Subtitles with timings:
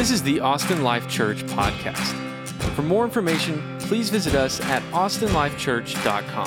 [0.00, 2.14] This is the Austin Life Church podcast.
[2.74, 6.46] For more information, please visit us at austinlifechurch.com.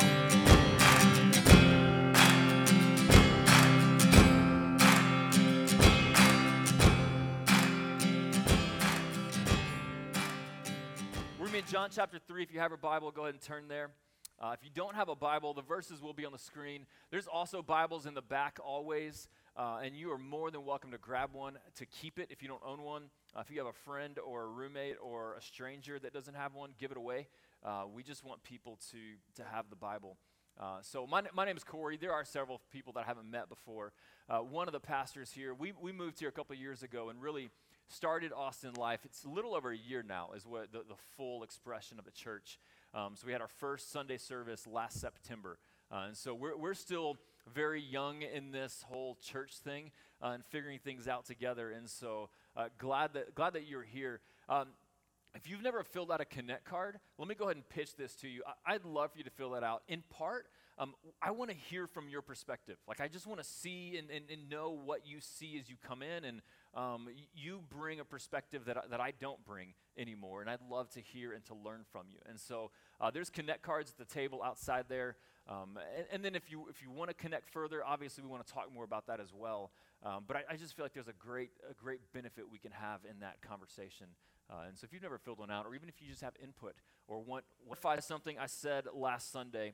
[11.40, 12.42] We're in John chapter 3.
[12.42, 13.92] If you have a Bible, go ahead and turn there.
[14.42, 16.88] Uh, if you don't have a Bible, the verses will be on the screen.
[17.12, 20.98] There's also Bibles in the back always, uh, and you are more than welcome to
[20.98, 23.04] grab one to keep it if you don't own one.
[23.36, 26.54] Uh, if you have a friend or a roommate or a stranger that doesn't have
[26.54, 27.28] one, give it away.
[27.64, 28.98] Uh, we just want people to,
[29.42, 30.18] to have the Bible.
[30.60, 31.98] Uh, so my, my name is Corey.
[31.98, 33.92] There are several people that I haven't met before.
[34.30, 37.20] Uh, one of the pastors here, we, we moved here a couple years ago and
[37.20, 37.50] really
[37.88, 39.00] started Austin Life.
[39.04, 42.12] It's a little over a year now is what the, the full expression of the
[42.12, 42.60] church.
[42.94, 45.58] Um, so we had our first Sunday service last September.
[45.92, 47.18] Uh, and so we're, we're still
[47.52, 51.72] very young in this whole church thing uh, and figuring things out together.
[51.72, 54.22] And so uh, glad, that, glad that you're here.
[54.50, 54.68] Um,
[55.36, 58.14] if you've never filled out a Connect card, let me go ahead and pitch this
[58.18, 58.44] to you.
[58.66, 59.82] I, would love for you to fill that out.
[59.88, 60.46] In part,
[60.78, 62.78] um, I want to hear from your perspective.
[62.88, 65.76] Like, I just want to see and, and, and, know what you see as you
[65.88, 66.24] come in.
[66.24, 66.42] And
[66.76, 70.42] um, you bring a perspective that, I, that I don't bring anymore.
[70.42, 72.20] And I'd love to hear and to learn from you.
[72.28, 72.70] And so
[73.02, 75.16] uh, there's Connect cards at the table outside there.
[75.48, 78.46] Um, and, and, then if you, if you want to connect further, obviously we want
[78.48, 79.72] to talk more about that as well.
[80.06, 82.72] Um, but I, I, just feel like there's a great, a great benefit we can
[82.72, 84.08] have in that conversation.
[84.50, 86.34] Uh, and so if you've never filled one out, or even if you just have
[86.44, 86.74] input
[87.08, 89.74] or want, want to something I said last Sunday.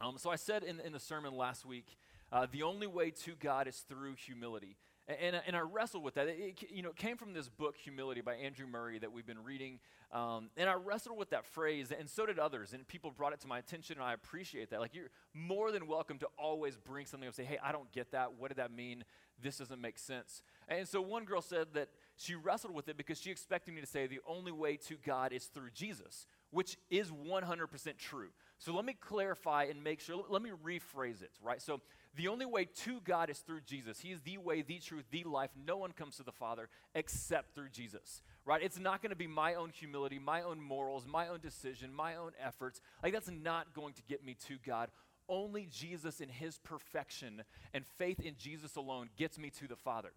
[0.00, 1.96] Um, so I said in, in the sermon last week,
[2.30, 4.76] uh, the only way to God is through humility.
[5.08, 6.28] And, and, I wrestled with that.
[6.28, 9.42] It, you know, it came from this book, Humility, by Andrew Murray, that we've been
[9.42, 9.78] reading.
[10.12, 12.74] Um, and I wrestled with that phrase, and so did others.
[12.74, 14.80] And people brought it to my attention, and I appreciate that.
[14.80, 18.12] Like, you're more than welcome to always bring something up say, hey, I don't get
[18.12, 18.34] that.
[18.34, 19.02] What did that mean?
[19.40, 20.42] This doesn't make sense.
[20.68, 23.86] And so one girl said that she wrestled with it because she expected me to
[23.86, 28.28] say the only way to God is through Jesus, which is 100% true.
[28.58, 31.62] So let me clarify and make sure, let me rephrase it, right?
[31.62, 31.80] So
[32.16, 34.00] the only way to God is through Jesus.
[34.00, 35.50] He is the way, the truth, the life.
[35.64, 38.60] No one comes to the Father except through Jesus, right?
[38.60, 42.16] It's not going to be my own humility, my own morals, my own decision, my
[42.16, 42.80] own efforts.
[43.02, 44.90] Like, that's not going to get me to God.
[45.28, 47.42] Only Jesus in his perfection
[47.74, 50.12] and faith in Jesus alone gets me to the Father.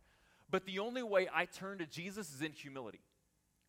[0.49, 3.01] But the only way I turn to Jesus is in humility.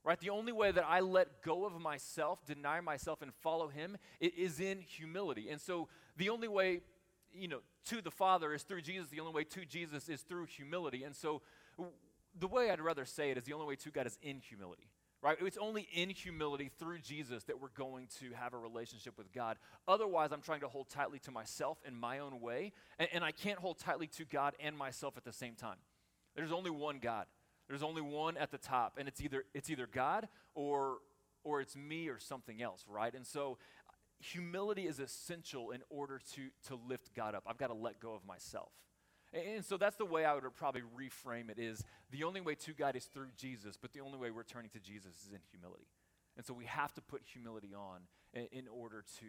[0.05, 0.19] Right?
[0.19, 4.59] The only way that I let go of myself, deny myself, and follow him is
[4.59, 5.49] in humility.
[5.49, 6.81] And so the only way
[7.35, 9.09] you know, to the Father is through Jesus.
[9.09, 11.05] The only way to Jesus is through humility.
[11.05, 11.43] And so
[12.39, 14.89] the way I'd rather say it is the only way to God is in humility.
[15.23, 15.39] Right?
[15.41, 19.57] It's only in humility through Jesus that we're going to have a relationship with God.
[19.87, 23.31] Otherwise, I'm trying to hold tightly to myself in my own way, and, and I
[23.31, 25.77] can't hold tightly to God and myself at the same time.
[26.35, 27.27] There's only one God.
[27.69, 30.99] There's only one at the top, and it's either it's either God or
[31.45, 33.15] or it's me or something else, right?
[33.15, 33.59] And so
[34.21, 37.45] humility is essential in order to, to lift God up.
[37.47, 38.71] I've got to let go of myself.
[39.33, 42.73] And, so that's the way I would probably reframe it is the only way to
[42.73, 45.87] God is through Jesus, but the only way we're turning to Jesus is in humility.
[46.37, 48.01] And so we have to put humility on
[48.33, 49.27] in, in order to,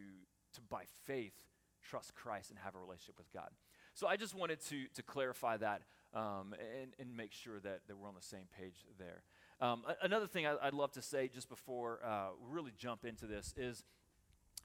[0.56, 1.34] to, by faith,
[1.82, 3.50] trust Christ and have a relationship with God.
[3.94, 5.84] So I just wanted to, to clarify that
[6.14, 9.24] um, and, and make sure that, that we're on the same page there.
[9.62, 13.28] Um, another thing I, would love to say just before uh, we really jump into
[13.28, 13.84] this is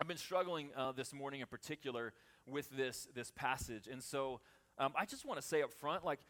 [0.01, 2.13] I've been struggling uh, this morning in particular
[2.47, 3.89] with this, this passage.
[3.91, 4.41] And so
[4.79, 6.21] um, I just want to say up front, like,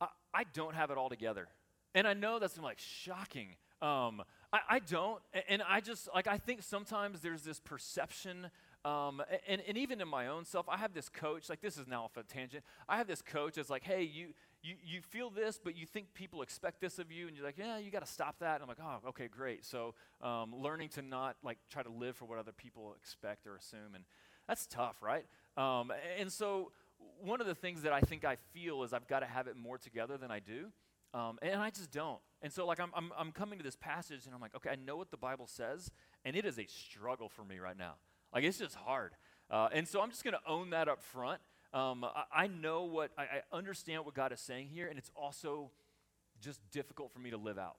[0.00, 1.48] I, I, don't have it all together.
[1.94, 3.48] And I know that's like shocking.
[3.80, 4.22] Um,
[4.52, 5.20] I, I, don't.
[5.48, 8.50] And I just, like, I think sometimes there's this perception.
[8.84, 11.86] Um, and, and even in my own self, I have this coach, like, this is
[11.86, 12.64] now off a tangent.
[12.88, 14.28] I have this coach that's like, hey, you,
[14.62, 17.58] you, you feel this, but you think people expect this of you, and you're like,
[17.58, 18.60] yeah, you got to stop that.
[18.60, 19.64] And I'm like, oh, okay, great.
[19.64, 23.56] So um, learning to not like try to live for what other people expect or
[23.56, 24.04] assume, and
[24.46, 25.24] that's tough, right?
[25.56, 26.72] Um, and so
[27.20, 29.56] one of the things that I think I feel is I've got to have it
[29.56, 30.66] more together than I do,
[31.14, 32.20] um, and I just don't.
[32.42, 34.76] And so like I'm, I'm, I'm coming to this passage, and I'm like, okay, I
[34.76, 35.90] know what the Bible says,
[36.24, 37.94] and it is a struggle for me right now.
[38.34, 39.12] Like it's just hard.
[39.50, 41.40] Uh, and so I'm just going to own that up front.
[41.74, 45.10] Um, I, I, know what, I, I, understand what God is saying here, and it's
[45.16, 45.70] also
[46.40, 47.76] just difficult for me to live out.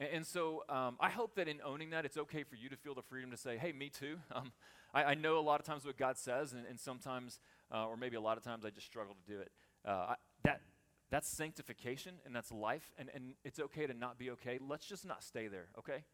[0.00, 2.76] And, and so um, I hope that in owning that, it's okay for you to
[2.76, 4.18] feel the freedom to say, hey, me too.
[4.34, 4.52] Um,
[4.94, 7.40] I, I, know a lot of times what God says, and, and sometimes,
[7.74, 9.50] uh, or maybe a lot of times, I just struggle to do it.
[9.84, 10.14] Uh,
[10.44, 10.62] that,
[11.10, 14.58] that's sanctification, and that's life, and, and it's okay to not be okay.
[14.66, 16.04] Let's just not stay there, okay?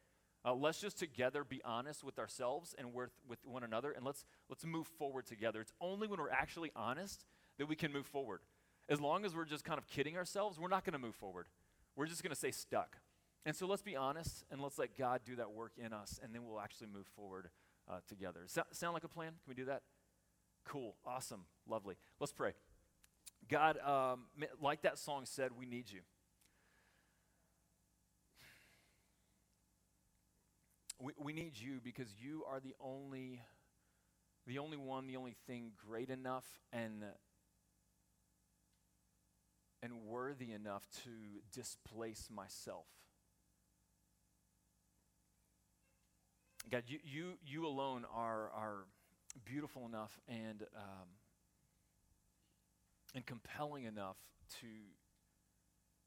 [0.45, 4.25] Uh, let's just together be honest with ourselves and with, with one another, and let's,
[4.49, 5.61] let's move forward together.
[5.61, 7.25] It's only when we're actually honest
[7.59, 8.41] that we can move forward.
[8.89, 11.47] As long as we're just kind of kidding ourselves, we're not going to move forward.
[11.97, 12.97] We're just going to stay stuck.
[13.47, 16.35] And so let's be honest and let's let God do that work in us, and
[16.35, 17.51] then we'll actually move forward
[17.89, 18.41] uh, together.
[18.47, 19.29] So, sound like a plan?
[19.29, 19.83] Can we do that?
[20.65, 21.97] Cool, awesome, lovely.
[22.21, 22.53] Let's pray.
[23.49, 24.25] God, um,
[24.61, 26.01] like that song said, we need you.
[30.99, 33.43] We, we need you because you are the only,
[34.47, 37.05] the only one, the only thing great enough and
[39.83, 41.11] and worthy enough to
[41.53, 42.87] displace myself.
[46.71, 48.87] God, you, you, you alone are, are
[49.45, 51.09] beautiful enough and, um,
[53.15, 54.17] and compelling enough
[54.61, 54.67] to,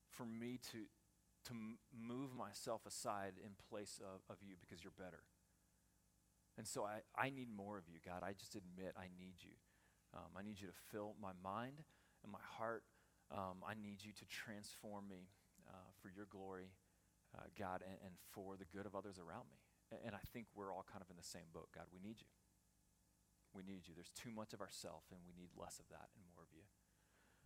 [0.09, 0.79] for me to,
[1.45, 1.53] to
[1.95, 5.21] move myself aside in place of, of you because you're better.
[6.57, 8.23] And so I, I need more of you, God.
[8.23, 9.53] I just admit I need you.
[10.13, 11.83] Um, I need you to fill my mind
[12.23, 12.83] and my heart.
[13.31, 15.29] Um, I need you to transform me
[15.69, 16.71] uh, for your glory,
[17.37, 19.59] uh, God, and, and for the good of others around me.
[19.91, 21.71] And I think we're all kind of in the same boat.
[21.71, 22.31] God, we need you.
[23.55, 23.95] We need you.
[23.95, 26.67] There's too much of ourself, and we need less of that and more of you.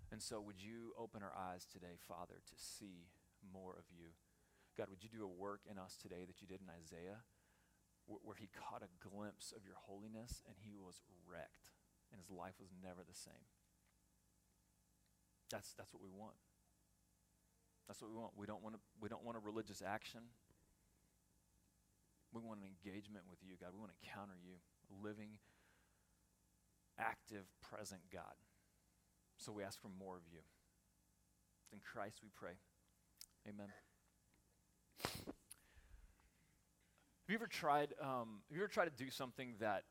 [0.09, 3.13] And so, would you open our eyes today, Father, to see
[3.45, 4.17] more of you?
[4.75, 7.23] God, would you do a work in us today that you did in Isaiah,
[8.09, 11.71] wh- where he caught a glimpse of your holiness and he was wrecked,
[12.11, 13.47] and his life was never the same?
[15.51, 16.39] That's, that's what we want.
[17.87, 18.31] That's what we want.
[18.35, 20.31] We don't want, a, we don't want a religious action.
[22.31, 23.71] We want an engagement with you, God.
[23.73, 24.55] We want to encounter you,
[25.03, 25.39] living,
[26.97, 28.39] active, present God.
[29.37, 30.39] So we ask for more of you.
[31.73, 32.53] In Christ we pray.
[33.47, 33.67] Amen.
[35.03, 35.13] Have
[37.29, 37.93] you ever tried?
[38.01, 39.83] Um, have you ever tried to do something that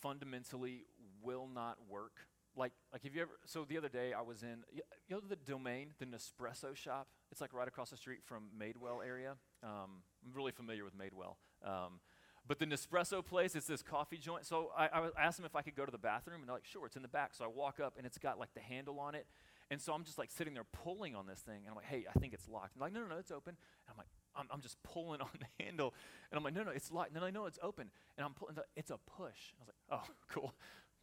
[0.00, 0.84] fundamentally
[1.22, 2.12] will not work?
[2.56, 3.32] Like, like have you ever?
[3.46, 7.08] So the other day I was in, you know, the Domain, the Nespresso shop.
[7.32, 9.34] It's like right across the street from Madewell area.
[9.62, 11.36] Um, I'm really familiar with Madewell.
[11.64, 12.00] Um,
[12.46, 14.44] but the Nespresso place, it's this coffee joint.
[14.44, 16.66] So I, I asked them if I could go to the bathroom, and they're like,
[16.66, 17.34] sure, it's in the back.
[17.34, 19.26] So I walk up, and it's got like the handle on it.
[19.70, 22.04] And so I'm just like sitting there pulling on this thing, and I'm like, hey,
[22.14, 22.74] I think it's locked.
[22.74, 23.56] And like, no, no, no, it's open.
[23.86, 25.94] And I'm like, I'm, I'm, just pulling on the handle,
[26.30, 27.08] and I'm like, no, no, it's locked.
[27.08, 27.88] And then I know it's open.
[28.18, 29.54] And I'm pulling, it's a push.
[29.58, 30.54] I was like, oh, cool.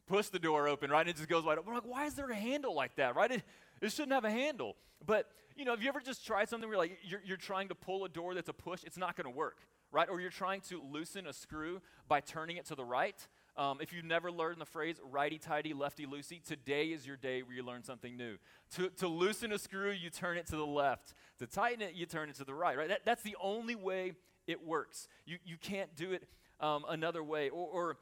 [0.05, 1.01] Push the door open, right?
[1.01, 1.69] And it just goes wide open.
[1.69, 3.31] I'm like, why is there a handle like that, right?
[3.31, 3.43] It,
[3.81, 4.75] it shouldn't have a handle.
[5.03, 7.75] But, you know, have you ever just tried something where like you're, you're trying to
[7.75, 8.83] pull a door that's a push?
[8.83, 9.57] It's not going to work
[9.91, 10.09] right?
[10.09, 13.15] Or you're trying to loosen a screw by turning it to the right.
[13.57, 17.43] Um, if you've never learned the phrase righty tighty, lefty loosey, today is your day
[17.43, 18.38] where you learn something new.
[18.75, 21.13] To, to loosen a screw, you turn it to the left.
[21.39, 22.88] To tighten it, you turn it to the right, right?
[22.88, 24.13] That, that's the only way
[24.47, 25.07] it works.
[25.25, 26.23] You, you can't do it
[26.61, 27.49] um, another way.
[27.49, 27.97] Or, or,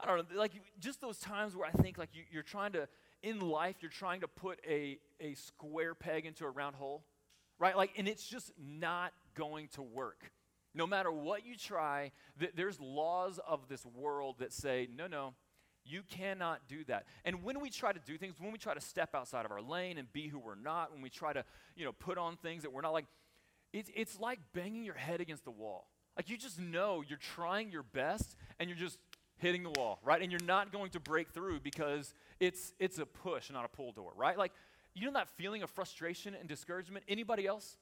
[0.00, 2.88] I don't know, like just those times where I think like you, you're trying to,
[3.22, 7.04] in life, you're trying to put a, a square peg into a round hole,
[7.58, 7.76] right?
[7.76, 10.30] Like, and it's just not going to work.
[10.74, 15.34] No matter what you try, th- there's laws of this world that say, no, no,
[15.84, 17.06] you cannot do that.
[17.24, 19.62] And when we try to do things, when we try to step outside of our
[19.62, 21.44] lane and be who we're not, when we try to,
[21.76, 23.06] you know, put on things that we're not like,
[23.72, 25.86] it's, it's like banging your head against the wall.
[26.16, 28.98] Like you just know you're trying your best and you're just
[29.38, 30.22] hitting the wall, right?
[30.22, 33.92] And you're not going to break through because it's it's a push, not a pull
[33.92, 34.38] door, right?
[34.38, 34.52] Like
[34.94, 37.04] you know that feeling of frustration and discouragement?
[37.08, 37.76] Anybody else?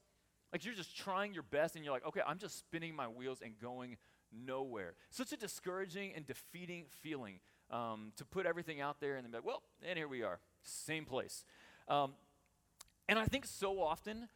[0.53, 3.41] Like you're just trying your best and you're like, okay, I'm just spinning my wheels
[3.43, 3.97] and going
[4.33, 4.95] nowhere.
[5.11, 7.41] Such a discouraging and defeating feeling
[7.71, 10.39] um, to put everything out there and then be like, well, and here we are,
[10.63, 11.45] same place.
[11.89, 12.13] Um,
[13.09, 14.29] and I think so often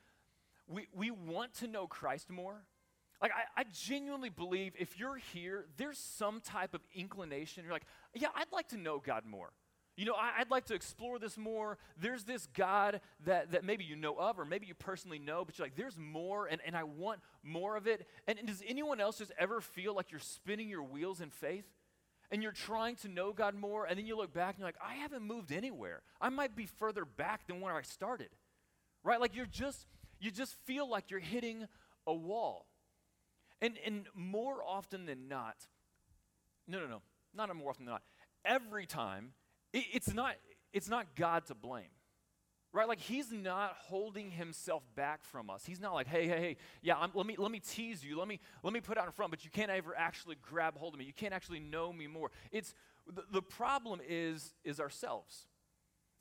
[0.67, 2.65] we, we want to know Christ more.
[3.23, 7.65] Like, I, I genuinely believe if you're here, there's some type of inclination.
[7.65, 9.53] You're like, yeah, I'd like to know God more.
[9.97, 11.79] You know, I, would like to explore this more.
[11.99, 15.57] There's this God that, that maybe you know of, or maybe you personally know, but
[15.57, 18.07] you're like, there's more, and, and I want more of it.
[18.27, 21.65] And, and does anyone else just ever feel like you're spinning your wheels in faith?
[22.31, 24.77] And you're trying to know God more, and then you look back and you're like,
[24.85, 26.03] I haven't moved anywhere.
[26.21, 28.31] I might be further back than where I started.
[29.05, 29.21] Right?
[29.21, 29.87] Like you're just,
[30.21, 31.69] you just feel like you're hitting
[32.07, 32.67] a wall.
[33.63, 35.57] And, and more often than not,
[36.69, 37.03] no, no, no,
[37.35, 38.03] not more often than not,
[38.45, 39.33] every time
[39.77, 40.35] it, it's, not,
[40.73, 41.85] it's not God to blame.
[42.73, 42.89] Right?
[42.89, 45.65] Like he's not holding himself back from us.
[45.65, 48.19] He's not like, hey, hey, hey, yeah, I'm, let me let me tease you.
[48.19, 50.93] Let me let me put out in front, but you can't ever actually grab hold
[50.93, 51.07] of me.
[51.07, 52.31] You can't actually know me more.
[52.53, 52.75] It's
[53.07, 55.47] the, the problem is is ourselves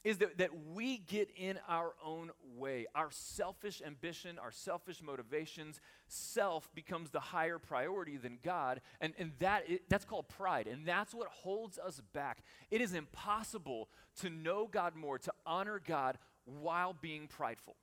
[0.05, 2.85] is that, that we get in our own way.
[2.93, 8.81] Our selfish ambition, our selfish motivations, self becomes the higher priority than God.
[9.01, 10.67] And, and that, that's called pride.
[10.67, 12.43] And that's what holds us back.
[12.69, 13.89] It is impossible
[14.21, 17.75] to know God more, to honor God while being prideful.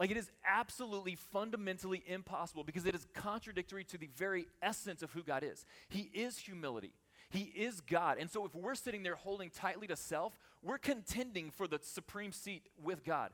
[0.00, 5.12] Like it is absolutely fundamentally impossible because it is contradictory to the very essence of
[5.12, 5.66] who God is.
[5.88, 6.94] He is humility.
[7.30, 8.18] He is God.
[8.18, 12.32] And so if we're sitting there holding tightly to self, we're contending for the supreme
[12.32, 13.30] seat with God.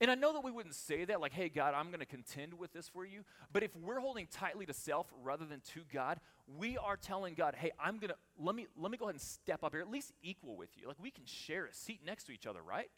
[0.00, 2.54] And I know that we wouldn't say that, like, hey, God, I'm going to contend
[2.54, 3.24] with this for you.
[3.52, 6.20] But if we're holding tightly to self rather than to God,
[6.56, 9.20] we are telling God, hey, I'm going to, let me, let me go ahead and
[9.20, 10.86] step up here, at least equal with you.
[10.86, 12.88] Like, we can share a seat next to each other, right?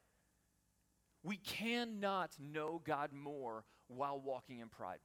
[1.23, 4.99] We cannot know God more while walking in pride.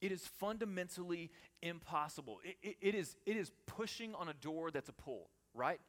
[0.00, 2.38] It is fundamentally impossible.
[2.44, 5.80] It, it, it, is, it is pushing on a door that's a pull, right?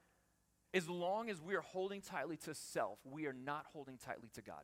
[0.74, 4.42] As long as we are holding tightly to self, we are not holding tightly to
[4.42, 4.64] God.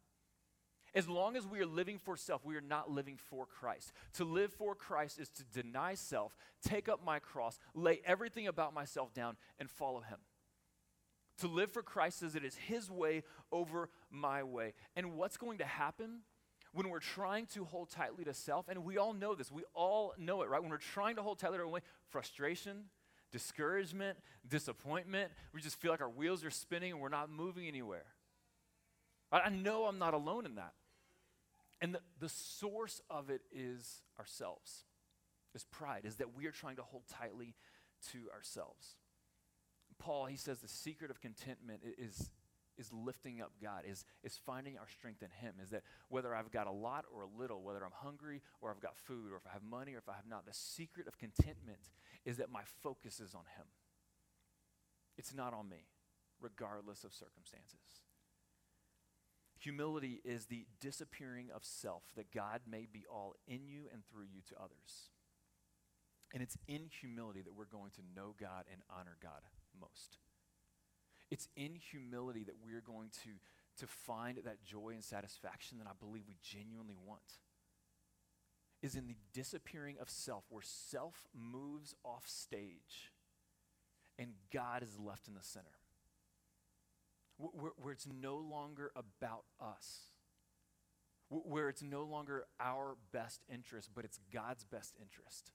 [0.96, 3.94] As long as we are living for self, we are not living for Christ.
[4.14, 8.74] To live for Christ is to deny self, take up my cross, lay everything about
[8.74, 10.20] myself down, and follow Him.
[11.40, 14.74] To live for Christ is it is His way over my way.
[14.96, 16.20] And what's going to happen
[16.74, 20.14] when we're trying to hold tightly to self, and we all know this, we all
[20.20, 20.62] know it, right?
[20.62, 22.86] When we're trying to hold tightly to our way, frustration,
[23.34, 28.06] discouragement, disappointment, we just feel like our wheels are spinning and we're not moving anywhere.
[29.34, 30.74] I know I'm not alone in that.
[31.82, 34.86] And the, the source of it is ourselves,
[35.54, 37.56] is pride, is that we are trying to hold tightly
[38.12, 38.96] to ourselves.
[39.98, 42.30] Paul, he says the secret of contentment is,
[42.78, 45.56] is lifting up God, is, is finding our strength in Him.
[45.62, 48.82] Is that whether I've got a lot or a little, whether I'm hungry or I've
[48.82, 51.18] got food, or if I have money or if I have not, the secret of
[51.18, 51.80] contentment
[52.26, 53.66] is that my focus is on Him.
[55.18, 55.88] It's not on me,
[56.42, 58.02] regardless of circumstances.
[59.60, 64.26] Humility is the disappearing of self that God may be all in you and through
[64.34, 65.10] you to others.
[66.34, 69.44] And it's in humility that we're going to know God and honor God
[69.80, 70.18] most.
[71.30, 73.30] It's in humility that we're going to,
[73.80, 77.22] to find that joy and satisfaction that I believe we genuinely want.
[78.84, 83.14] Is in the disappearing of self, where self moves off stage
[84.20, 85.66] and God is left in the center.
[87.38, 90.12] Where, where it's no longer about us,
[91.30, 95.52] where it's no longer our best interest, but it's God's best interest.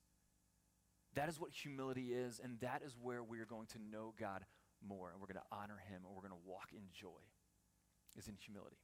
[1.14, 4.44] That is what humility is, and that is where we are going to know God
[4.86, 7.22] more, and we're going to honor Him, and we're going to walk in joy,
[8.16, 8.76] is in humility.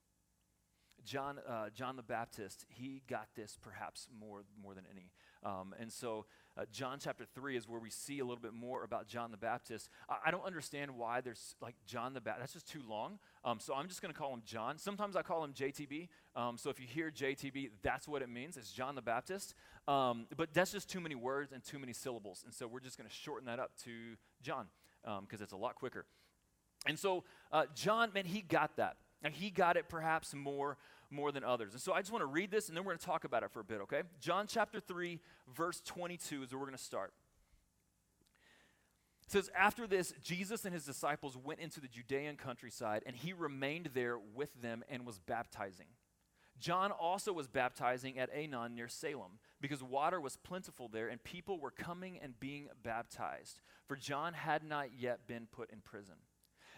[1.05, 5.11] John, uh, John the Baptist, he got this perhaps more, more than any.
[5.45, 6.25] Um, and so,
[6.57, 9.37] uh, John chapter 3 is where we see a little bit more about John the
[9.37, 9.91] Baptist.
[10.09, 12.41] I, I don't understand why there's like John the Baptist.
[12.41, 13.19] That's just too long.
[13.45, 14.79] Um, so, I'm just going to call him John.
[14.79, 16.09] Sometimes I call him JTB.
[16.35, 18.57] Um, so, if you hear JTB, that's what it means.
[18.57, 19.55] It's John the Baptist.
[19.87, 22.43] Um, but that's just too many words and too many syllables.
[22.45, 23.91] And so, we're just going to shorten that up to
[24.43, 24.67] John
[25.03, 26.07] because um, it's a lot quicker.
[26.87, 28.97] And so, uh, John, man, he got that.
[29.25, 30.77] Now, he got it perhaps more
[31.11, 31.73] more than others.
[31.73, 33.43] And so I just want to read this and then we're going to talk about
[33.43, 34.03] it for a bit, okay?
[34.21, 35.21] John chapter 3,
[35.55, 37.13] verse 22 is where we're going to start.
[39.25, 43.33] It says, After this, Jesus and his disciples went into the Judean countryside, and he
[43.33, 45.87] remained there with them and was baptizing.
[46.59, 51.59] John also was baptizing at Aenon near Salem, because water was plentiful there, and people
[51.59, 56.17] were coming and being baptized, for John had not yet been put in prison.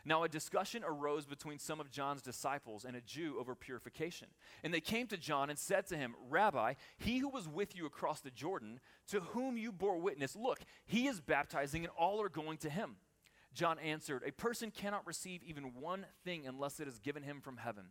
[0.08, 4.28] Now, a discussion arose between some of John's disciples and a Jew over purification.
[4.62, 7.86] And they came to John and said to him, Rabbi, he who was with you
[7.86, 12.28] across the Jordan, to whom you bore witness, look, he is baptizing, and all are
[12.28, 12.98] going to him.
[13.52, 17.56] John answered, A person cannot receive even one thing unless it is given him from
[17.56, 17.86] heaven.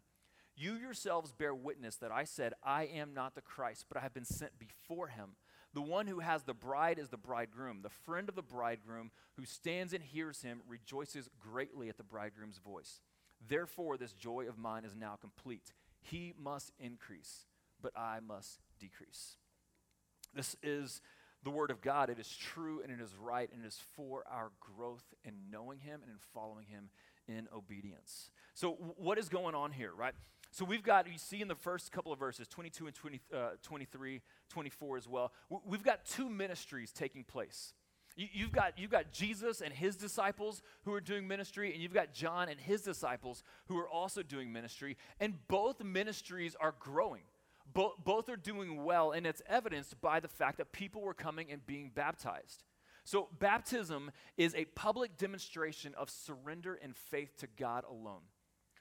[0.55, 4.13] You yourselves bear witness that I said, I am not the Christ, but I have
[4.13, 5.31] been sent before him.
[5.75, 7.82] The one who has the bride is the bridegroom.
[7.82, 12.60] The friend of the bridegroom who stands and hears him rejoices greatly at the bridegroom's
[12.60, 13.01] voice.
[13.46, 15.74] Therefore, this joy of mine is now complete.
[16.01, 17.46] He must increase,
[17.82, 19.36] but I must decrease.
[20.34, 21.01] This is
[21.44, 22.10] the word of God.
[22.10, 25.79] It is true and it is right, and it is for our growth in knowing
[25.79, 26.89] him and in following him
[27.27, 28.29] in obedience.
[28.53, 30.13] So, what is going on here, right?
[30.55, 33.50] So we've got, you see in the first couple of verses, 22 and 20, uh,
[33.62, 35.33] 23, 24 as well,
[35.65, 37.74] we've got two ministries taking place.
[38.15, 41.93] You, have got, you've got Jesus and his disciples who are doing ministry, and you've
[41.93, 47.24] got John and his disciples who are also doing ministry, and both ministries are growing.
[47.74, 51.51] Bo- both are doing well, and it's evidenced by the fact that people were coming
[51.51, 52.63] and being baptized.
[53.03, 58.21] So, baptism is a public demonstration of surrender and faith to God alone.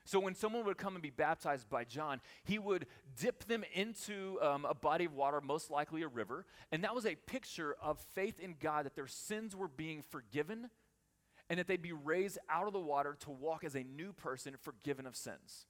[0.05, 2.87] So when someone would come and be baptized by John, he would
[3.19, 7.07] dip them into um, a body of water, most likely a river, and that was
[7.07, 10.69] a picture of faith in God that their sins were being forgiven
[11.49, 14.55] and that they'd be raised out of the water to walk as a new person
[14.61, 15.67] forgiven of sins.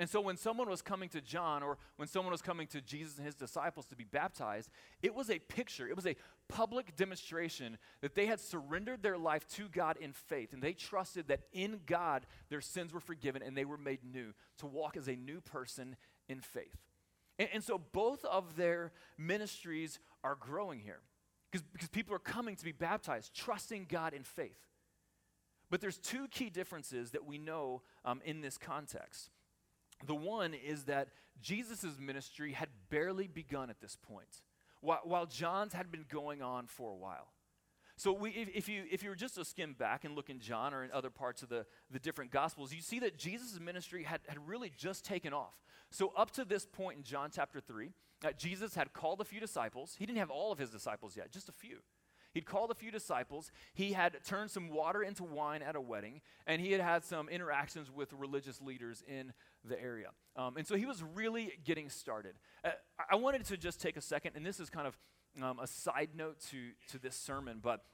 [0.00, 3.16] And so when someone was coming to John or when someone was coming to Jesus
[3.16, 4.70] and his disciples to be baptized,
[5.02, 6.14] it was a picture, it was a
[6.48, 11.26] public demonstration that they had surrendered their life to God in faith and they trusted
[11.28, 15.08] that in God their sins were forgiven and they were made new to walk as
[15.08, 15.96] a new person
[16.28, 16.76] in faith.
[17.40, 21.00] And, and so both of their ministries are growing here
[21.50, 24.60] because, because people are coming to be baptized, trusting God in faith.
[25.70, 29.30] But there's two key differences that we know um, in this context.
[30.06, 31.08] The one is that
[31.40, 34.42] Jesus' ministry had barely begun at this point,
[34.80, 37.32] while, John's had been going on for a while.
[37.96, 40.38] So we, if, if, you, if you were just to skim back and look in
[40.38, 44.04] John or in other parts of the, the different Gospels, you see that Jesus' ministry
[44.04, 45.54] had, had really just taken off.
[45.90, 47.90] So up to this point in John chapter 3,
[48.24, 49.96] uh, Jesus had called a few disciples.
[49.98, 51.78] He didn't have all of his disciples yet, just a few.
[52.34, 53.50] He'd called a few disciples.
[53.74, 57.28] He had turned some water into wine at a wedding, and he had had some
[57.28, 59.32] interactions with religious leaders in
[59.64, 60.10] the area.
[60.36, 62.34] Um, and so he was really getting started.
[62.64, 62.70] Uh,
[63.10, 64.98] I wanted to just take a second, and this is kind of
[65.42, 67.84] um, a side note to, to this sermon, but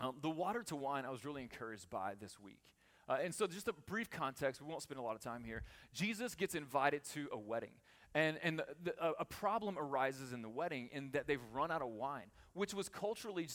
[0.00, 2.60] um, the water to wine I was really encouraged by this week.
[3.08, 5.62] Uh, and so, just a brief context, we won't spend a lot of time here.
[5.92, 7.70] Jesus gets invited to a wedding.
[8.16, 11.82] And, and the, the, a problem arises in the wedding in that they've run out
[11.82, 13.46] of wine, which was culturally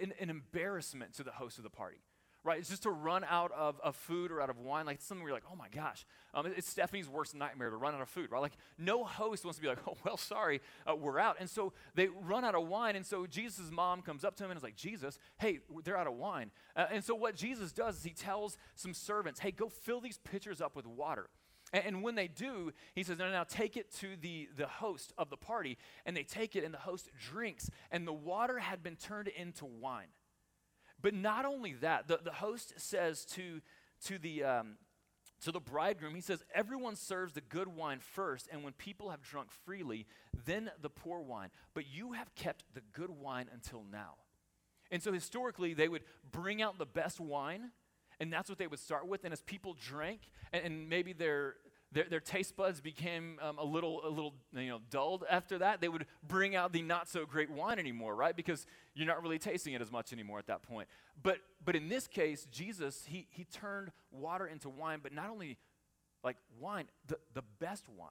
[0.00, 1.98] an, an, embarrassment to the host of the party.
[2.42, 2.58] Right?
[2.58, 4.86] It's just to run out of, of food or out of wine.
[4.86, 6.04] Like something where you're like, oh my gosh.
[6.34, 8.42] Um, it's Stephanie's worst nightmare to run out of food, right?
[8.42, 11.36] Like no host wants to be like, oh, well, sorry, uh, we're out.
[11.38, 12.96] And so they run out of wine.
[12.96, 16.08] And so Jesus' mom comes up to him and is like, Jesus, hey, they're out
[16.08, 16.50] of wine.
[16.74, 20.18] Uh, and so what Jesus does is he tells some servants, hey, go fill these
[20.18, 21.28] pitchers up with water.
[21.72, 25.12] And, and when they do, he says, no, now take it to the, the host
[25.18, 25.78] of the party.
[26.06, 27.70] And they take it, and the host drinks.
[27.90, 30.08] And the water had been turned into wine.
[31.00, 33.60] But not only that, the, the host says to,
[34.06, 34.76] to, the, um,
[35.42, 39.22] to the bridegroom, he says, Everyone serves the good wine first, and when people have
[39.22, 40.06] drunk freely,
[40.46, 41.50] then the poor wine.
[41.74, 44.14] But you have kept the good wine until now.
[44.92, 47.70] And so historically, they would bring out the best wine
[48.22, 49.24] and that's what they would start with.
[49.24, 50.20] And as people drank,
[50.52, 51.56] and, and maybe their,
[51.90, 55.80] their, their, taste buds became um, a little, a little you know, dulled after that,
[55.80, 58.36] they would bring out the not so great wine anymore, right?
[58.36, 60.86] Because you're not really tasting it as much anymore at that point.
[61.20, 65.58] But, but in this case, Jesus, he, he turned water into wine, but not only
[66.22, 68.10] like wine, the, the best wine.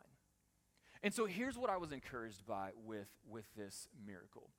[1.03, 4.49] And so here's what I was encouraged by with, with this miracle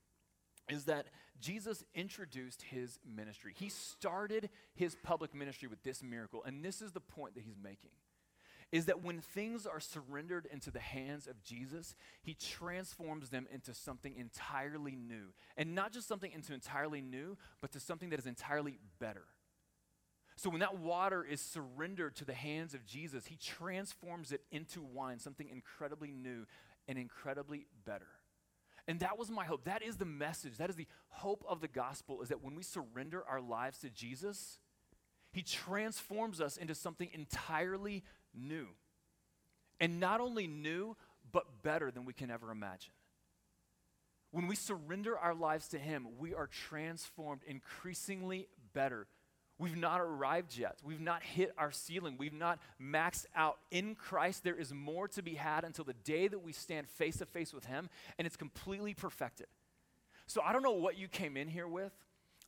[0.73, 1.07] is that
[1.41, 3.53] Jesus introduced his ministry.
[3.57, 7.59] He started his public ministry with this miracle, and this is the point that he's
[7.63, 7.91] making.
[8.71, 13.75] Is that when things are surrendered into the hands of Jesus, he transforms them into
[13.75, 15.35] something entirely new.
[15.59, 19.25] And not just something into entirely new, but to something that is entirely better.
[20.37, 24.81] So when that water is surrendered to the hands of Jesus, he transforms it into
[24.83, 26.47] wine, something incredibly new
[26.89, 28.09] and incredibly better.
[28.89, 29.65] And that was my hope.
[29.65, 30.57] That is the message.
[30.59, 33.91] That is the hope of the gospel is that when we surrender our lives to
[33.91, 34.59] Jesus,
[35.33, 38.03] he transforms us into something entirely
[38.35, 38.67] new.
[39.81, 40.97] And not only new,
[41.31, 42.93] but better than we can ever imagine.
[44.31, 49.07] When we surrender our lives to him, we are transformed increasingly better
[49.59, 50.79] We've not arrived yet.
[50.83, 52.17] We've not hit our ceiling.
[52.19, 53.59] We've not maxed out.
[53.71, 57.19] In Christ, there is more to be had until the day that we stand face
[57.19, 57.89] to face with Him,
[58.19, 59.47] and it's completely perfected.
[60.27, 61.93] So I don't know what you came in here with.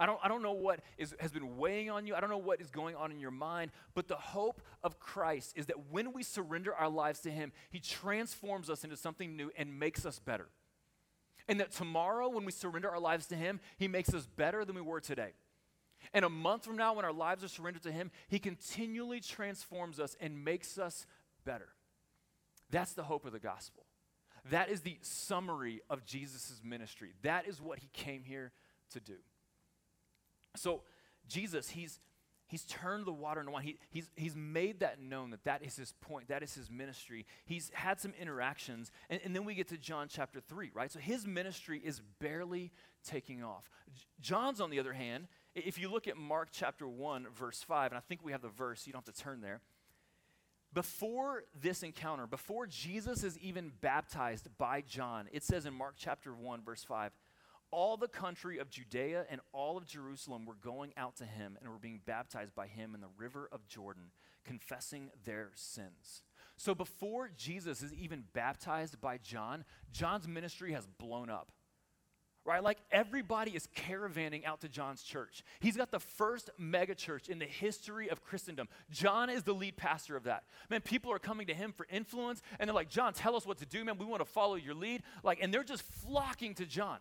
[0.00, 2.14] I don't, I don't know what is, has been weighing on you.
[2.14, 3.70] I don't know what is going on in your mind.
[3.94, 7.78] But the hope of Christ is that when we surrender our lives to Him, He
[7.78, 10.48] transforms us into something new and makes us better.
[11.46, 14.74] And that tomorrow, when we surrender our lives to Him, He makes us better than
[14.74, 15.32] we were today.
[16.12, 19.98] And a month from now, when our lives are surrendered to Him, He continually transforms
[19.98, 21.06] us and makes us
[21.44, 21.68] better.
[22.70, 23.86] That's the hope of the gospel.
[24.50, 27.12] That is the summary of Jesus' ministry.
[27.22, 28.52] That is what He came here
[28.92, 29.16] to do.
[30.56, 30.82] So,
[31.28, 32.00] Jesus, He's
[32.46, 33.64] He's turned the water into wine.
[33.64, 36.28] He, he's, he's made that known that that is his point.
[36.28, 37.26] That is his ministry.
[37.46, 38.92] He's had some interactions.
[39.08, 40.92] And, and then we get to John chapter 3, right?
[40.92, 42.70] So his ministry is barely
[43.02, 43.70] taking off.
[44.20, 47.98] John's, on the other hand, if you look at Mark chapter 1, verse 5, and
[47.98, 49.60] I think we have the verse, you don't have to turn there.
[50.72, 56.34] Before this encounter, before Jesus is even baptized by John, it says in Mark chapter
[56.34, 57.12] 1, verse 5,
[57.70, 61.70] all the country of Judea and all of Jerusalem were going out to him and
[61.70, 64.10] were being baptized by him in the river of Jordan,
[64.44, 66.22] confessing their sins.
[66.56, 71.52] So before Jesus is even baptized by John, John's ministry has blown up
[72.44, 72.62] right?
[72.62, 75.42] Like everybody is caravanning out to John's church.
[75.60, 78.68] He's got the first mega church in the history of Christendom.
[78.90, 80.44] John is the lead pastor of that.
[80.68, 83.58] Man, people are coming to him for influence, and they're like, John, tell us what
[83.58, 83.98] to do, man.
[83.98, 85.02] We want to follow your lead.
[85.22, 86.98] Like, and they're just flocking to John.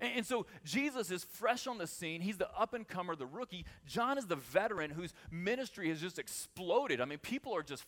[0.00, 2.20] And, and so Jesus is fresh on the scene.
[2.20, 3.64] He's the up and comer, the rookie.
[3.86, 7.00] John is the veteran whose ministry has just exploded.
[7.00, 7.84] I mean, people are just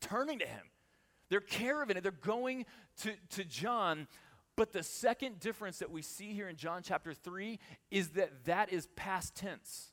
[0.00, 0.66] turning to him.
[1.28, 2.66] They're caravanning, they're going
[3.02, 4.06] to, to John
[4.56, 7.58] but the second difference that we see here in John chapter 3
[7.90, 9.92] is that that is past tense.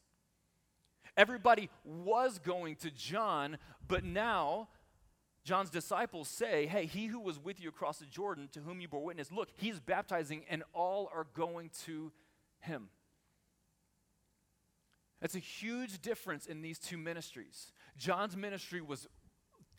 [1.16, 4.70] Everybody was going to John, but now
[5.44, 8.88] John's disciples say, Hey, he who was with you across the Jordan, to whom you
[8.88, 12.12] bore witness, look, he's baptizing, and all are going to
[12.60, 12.90] him.
[15.22, 17.74] That's a huge difference in these two ministries.
[17.98, 19.08] John's ministry was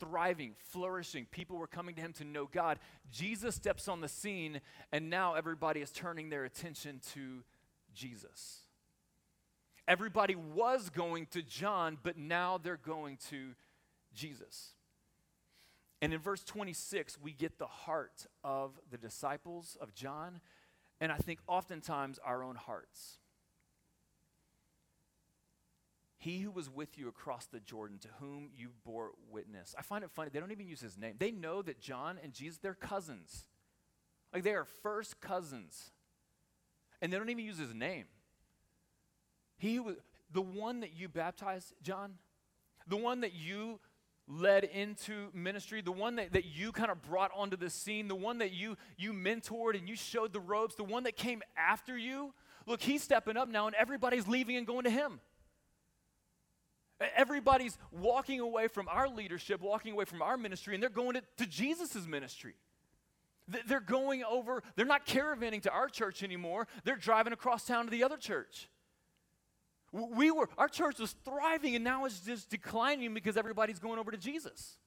[0.01, 1.25] thriving, flourishing.
[1.31, 2.79] People were coming to him to know God.
[3.11, 4.59] Jesus steps on the scene,
[4.91, 7.43] and now everybody is turning their attention to
[7.93, 8.61] Jesus.
[9.87, 13.51] Everybody was going to John, but now they're going to
[14.13, 14.73] Jesus.
[16.01, 20.41] And in verse 26, we get the heart of the disciples of John,
[20.99, 23.19] and I think oftentimes our own hearts.
[26.21, 29.73] He who was with you across the Jordan, to whom you bore witness.
[29.75, 31.15] I find it funny, they don't even use his name.
[31.17, 33.47] They know that John and Jesus, they're cousins.
[34.31, 35.89] Like they are first cousins.
[37.01, 38.05] And they don't even use his name.
[39.57, 39.95] He was
[40.31, 42.13] the one that you baptized, John,
[42.85, 43.79] the one that you
[44.27, 48.13] led into ministry, the one that, that you kind of brought onto the scene, the
[48.13, 51.97] one that you you mentored and you showed the ropes, the one that came after
[51.97, 52.31] you.
[52.67, 55.19] Look, he's stepping up now, and everybody's leaving and going to him.
[57.15, 61.23] Everybody's walking away from our leadership, walking away from our ministry, and they're going to,
[61.37, 62.55] to Jesus' ministry.
[63.67, 66.67] They're going over, they're not caravanning to our church anymore.
[66.83, 68.69] They're driving across town to the other church.
[69.91, 74.11] We were, our church was thriving, and now it's just declining because everybody's going over
[74.11, 74.77] to Jesus.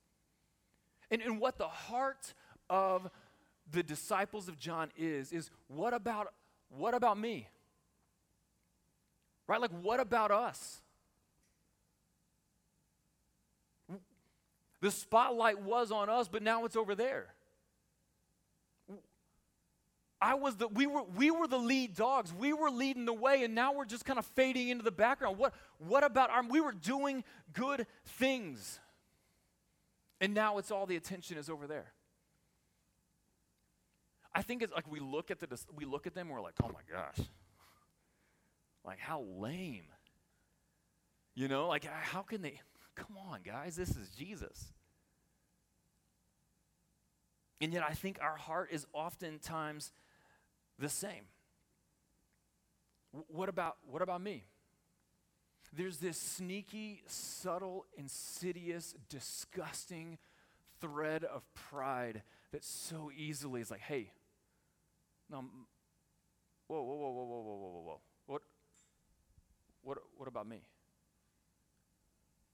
[1.10, 2.32] And, and what the heart
[2.70, 3.10] of
[3.70, 6.32] the disciples of John is, is what about,
[6.70, 7.48] what about me?
[9.46, 9.60] Right?
[9.60, 10.80] Like, what about us?
[14.84, 17.28] The spotlight was on us, but now it's over there.
[20.20, 22.34] I was the we were we were the lead dogs.
[22.34, 25.38] We were leading the way, and now we're just kind of fading into the background.
[25.38, 28.78] What what about our we were doing good things.
[30.20, 31.94] And now it's all the attention is over there.
[34.34, 36.68] I think it's like we look at the we look at them, we're like, oh
[36.68, 37.26] my gosh.
[38.84, 39.86] Like how lame.
[41.34, 42.60] You know, like how can they
[42.94, 44.72] Come on, guys, this is Jesus.
[47.60, 49.92] And yet, I think our heart is oftentimes
[50.78, 51.24] the same.
[53.28, 54.44] What about, what about me?
[55.72, 60.18] There's this sneaky, subtle, insidious, disgusting
[60.80, 64.12] thread of pride that so easily is like, hey,
[65.30, 65.44] no,
[66.68, 68.00] whoa, whoa, whoa, whoa, whoa, whoa, whoa, whoa.
[68.26, 68.42] What,
[69.82, 70.62] what, what about me?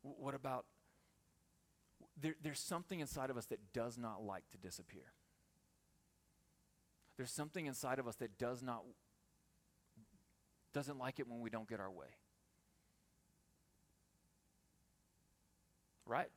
[0.03, 0.65] What about
[2.21, 5.13] there, there's something inside of us that does not like to disappear.
[7.17, 8.83] There's something inside of us that does not
[10.73, 12.07] doesn't like it when we don't get our way.
[16.07, 16.29] Right?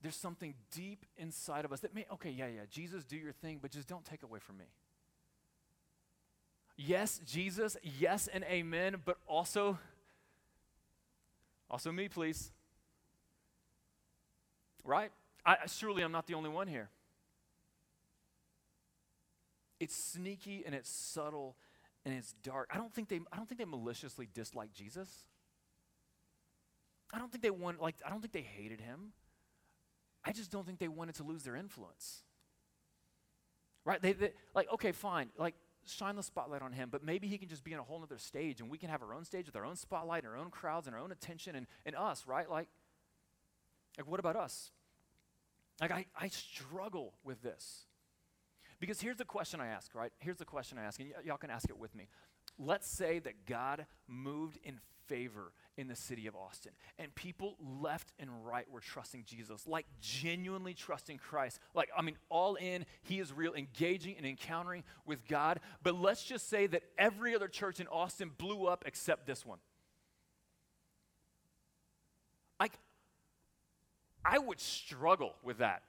[0.00, 3.58] There's something deep inside of us that may, okay, yeah, yeah, Jesus, do your thing,
[3.62, 4.64] but just don't take away from me.
[6.76, 9.78] Yes, Jesus, yes, and amen, but also,
[11.70, 12.50] also me, please.
[14.84, 15.10] Right?
[15.44, 16.90] I, surely I'm not the only one here.
[19.80, 21.56] It's sneaky and it's subtle
[22.04, 22.70] and it's dark.
[22.72, 25.24] I don't think they, I don't think they maliciously dislike Jesus.
[27.12, 29.12] I don't think they want, like, I don't think they hated him.
[30.24, 32.22] I just don't think they wanted to lose their influence.
[33.84, 34.00] Right?
[34.00, 35.30] They, they, like, okay, fine.
[35.36, 38.00] Like, shine the spotlight on him, but maybe he can just be in a whole
[38.02, 40.38] other stage and we can have our own stage with our own spotlight and our
[40.38, 42.48] own crowds and our own attention and, and us, right?
[42.48, 42.68] Like,
[43.98, 44.70] like, what about us?
[45.80, 47.86] Like, I, I struggle with this.
[48.80, 50.12] Because here's the question I ask, right?
[50.18, 52.08] Here's the question I ask, and y- y'all can ask it with me.
[52.58, 58.12] Let's say that God moved in favor in the city of Austin, and people left
[58.18, 61.60] and right were trusting Jesus, like genuinely trusting Christ.
[61.74, 65.60] Like, I mean, all in, He is real, engaging and encountering with God.
[65.82, 69.58] But let's just say that every other church in Austin blew up except this one.
[72.60, 72.72] Like,
[74.24, 75.82] I would struggle with that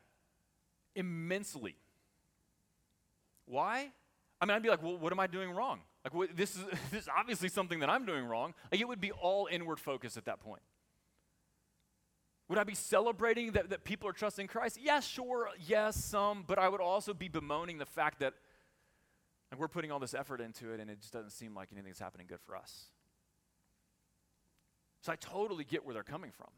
[0.96, 1.76] immensely.
[3.46, 3.92] Why?
[4.42, 5.80] I mean, I'd be like, well, what am I doing wrong?
[6.04, 8.54] Like, what, this, is, this is obviously something that I'm doing wrong.
[8.72, 10.62] Like, it would be all inward focus at that point.
[12.50, 14.78] Would I be celebrating that, that people are trusting Christ?
[14.78, 18.34] Yes, yeah, sure, yes, some, but I would also be bemoaning the fact that
[19.52, 22.00] like, we're putting all this effort into it and it just doesn't seem like anything's
[22.00, 22.88] happening good for us.
[25.02, 26.50] So I totally get where they're coming from.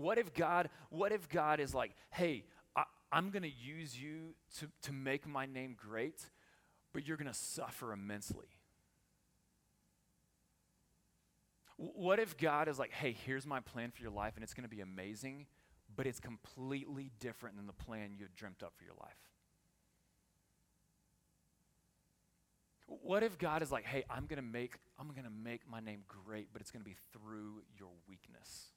[0.00, 4.34] What if God, what if God is like, hey, I, am going to use you
[4.58, 6.30] to, to make my name great,
[6.94, 8.46] but you're going to suffer immensely?
[11.76, 14.68] What if God is like, hey, here's my plan for your life, and it's going
[14.68, 15.46] to be amazing,
[15.94, 19.16] but it's completely different than the plan you had dreamt up for your life?
[22.86, 26.02] What if God is like, hey, I'm to make I'm going to make my name
[26.08, 28.69] great, but it's going to be through your weakness?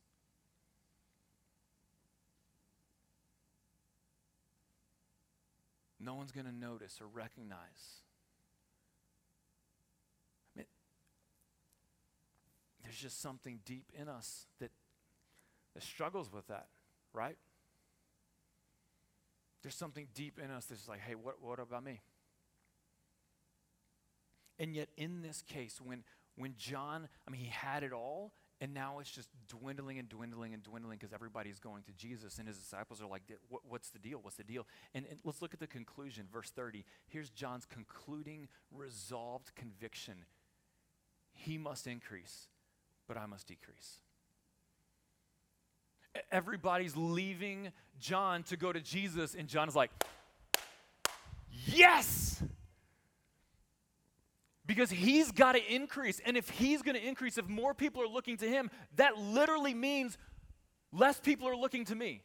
[6.04, 8.02] No one's going to notice or recognize.
[10.56, 10.66] I mean,
[12.84, 14.72] there's just something deep in us that,
[15.74, 16.68] that struggles with that,
[17.14, 17.38] right?
[19.62, 22.02] There's something deep in us that's like, hey, what, what about me?
[24.60, 26.04] And yet, in this case, when,
[26.36, 28.34] when John, I mean, he had it all,
[28.64, 32.48] and now it's just dwindling and dwindling and dwindling because everybody's going to Jesus, and
[32.48, 33.24] his disciples are like,
[33.68, 34.20] What's the deal?
[34.22, 34.66] What's the deal?
[34.94, 36.86] And, and let's look at the conclusion, verse 30.
[37.08, 40.16] Here's John's concluding, resolved conviction
[41.34, 42.48] He must increase,
[43.06, 44.00] but I must decrease.
[46.32, 49.92] Everybody's leaving John to go to Jesus, and John is like,
[51.66, 52.42] Yes!
[54.66, 56.22] Because he's got to increase.
[56.26, 59.74] And if he's going to increase, if more people are looking to him, that literally
[59.74, 60.18] means
[60.92, 62.22] less people are looking to me.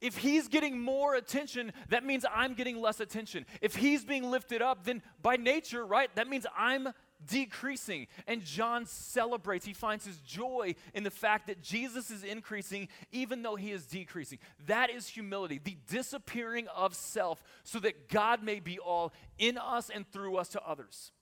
[0.00, 3.46] If he's getting more attention, that means I'm getting less attention.
[3.60, 6.88] If he's being lifted up, then by nature, right, that means I'm
[7.26, 8.06] decreasing.
[8.26, 13.42] And John celebrates, he finds his joy in the fact that Jesus is increasing even
[13.42, 14.38] though he is decreasing.
[14.66, 19.90] That is humility, the disappearing of self so that God may be all in us
[19.92, 21.12] and through us to others.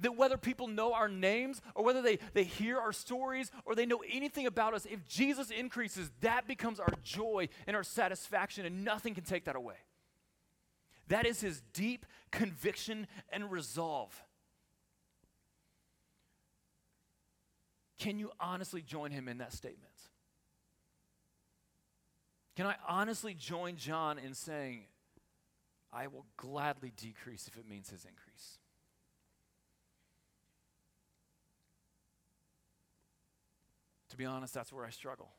[0.00, 3.86] That whether people know our names or whether they, they hear our stories or they
[3.86, 8.84] know anything about us, if Jesus increases, that becomes our joy and our satisfaction, and
[8.84, 9.76] nothing can take that away.
[11.08, 14.23] That is his deep conviction and resolve.
[17.98, 19.94] Can you honestly join him in that statement?
[22.56, 24.82] Can I honestly join John in saying,
[25.92, 28.58] I will gladly decrease if it means his increase?
[34.10, 35.32] To be honest, that's where I struggle.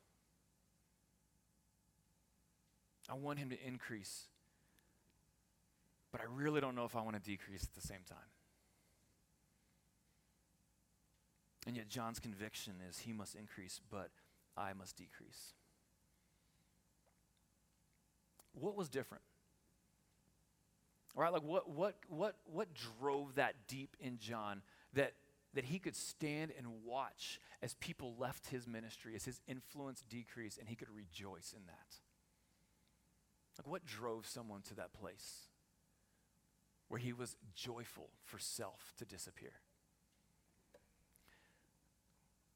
[3.09, 4.25] I want him to increase,
[6.11, 8.17] but I really don't know if I want to decrease at the same time.
[11.65, 14.09] And yet, John's conviction is he must increase, but
[14.55, 15.53] I must decrease.
[18.53, 19.23] What was different?
[21.15, 22.67] All right, like what, what, what, what
[22.99, 24.61] drove that deep in John
[24.93, 25.13] that,
[25.53, 30.57] that he could stand and watch as people left his ministry, as his influence decreased,
[30.57, 31.95] and he could rejoice in that?
[33.57, 35.47] Like, what drove someone to that place
[36.89, 39.53] where he was joyful for self to disappear?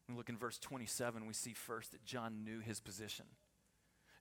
[0.09, 3.25] And look in verse 27, we see first that John knew his position.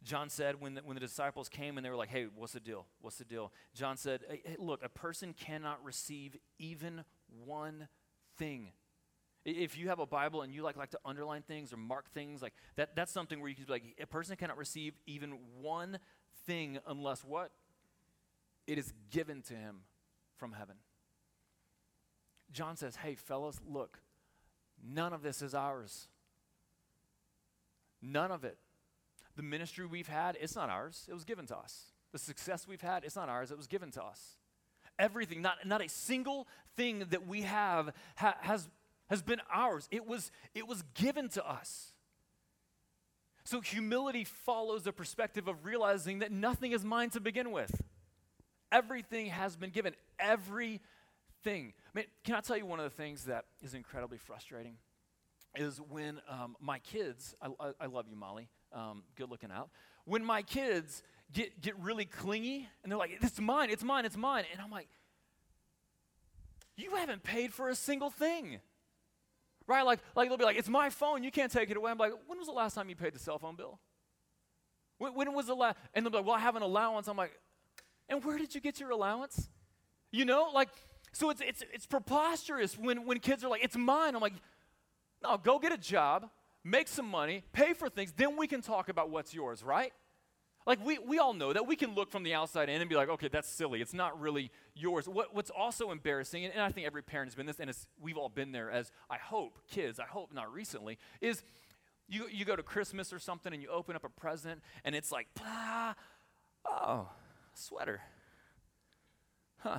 [0.05, 2.61] John said when the, when the disciples came and they were like, hey, what's the
[2.61, 2.85] deal?
[3.01, 3.53] What's the deal?
[3.75, 7.05] John said, hey, look, a person cannot receive even
[7.47, 7.89] one
[8.37, 8.73] thing.
[9.47, 12.43] If you have a Bible and you like, like to underline things or mark things,
[12.43, 15.99] like that, that's something where you can be like, a person cannot receive even one
[16.47, 17.51] thing unless what?
[18.67, 19.81] It is given to him
[20.37, 20.77] from heaven.
[22.53, 24.01] John says, hey, fellas, look,
[24.87, 26.09] None of this is ours.
[28.01, 28.59] None of it.
[29.37, 31.07] The ministry we've had, it's not ours.
[31.09, 31.93] It was given to us.
[32.13, 33.51] The success we've had, it's not ours.
[33.51, 34.37] It was given to us.
[34.99, 38.69] Everything, not, not a single thing that we have ha, has,
[39.09, 39.89] has been ours.
[39.91, 41.93] It was, it was given to us.
[43.45, 47.83] So humility follows the perspective of realizing that nothing is mine to begin with.
[48.71, 49.95] Everything has been given.
[50.19, 50.81] Every
[51.43, 51.73] thing.
[51.95, 54.77] I mean, can I tell you one of the things that is incredibly frustrating?
[55.55, 59.71] Is when um, my kids, I, I, I, love you, Molly, um, good looking out.
[60.05, 64.17] When my kids get, get really clingy and they're like, it's mine, it's mine, it's
[64.17, 64.45] mine.
[64.53, 64.89] And I'm like,
[66.77, 68.61] you haven't paid for a single thing.
[69.67, 69.85] Right?
[69.85, 71.91] Like, like they'll be like, it's my phone, you can't take it away.
[71.91, 73.81] I'm like, when was the last time you paid the cell phone bill?
[74.99, 75.77] When, when was the last?
[75.95, 77.09] And they'll be like, well, I have an allowance.
[77.09, 77.33] I'm like,
[78.09, 79.49] And where did you get your allowance?
[80.11, 80.71] You know, like,
[81.13, 84.15] so it's, it's, it's preposterous when, when kids are like, it's mine.
[84.15, 84.35] I'm like,
[85.23, 86.29] no, go get a job,
[86.65, 89.93] make some money, pay for things, then we can talk about what's yours, right?
[90.67, 91.67] Like, we, we all know that.
[91.67, 93.81] We can look from the outside in and be like, okay, that's silly.
[93.81, 95.09] It's not really yours.
[95.09, 98.19] What, what's also embarrassing, and, and I think every parent has been this, and we've
[98.19, 101.43] all been there as I hope, kids, I hope not recently, is
[102.09, 105.13] you, you go to Christmas or something and you open up a present and it's
[105.13, 105.95] like, ah,
[106.67, 107.09] oh,
[107.55, 108.01] sweater.
[109.59, 109.79] Huh.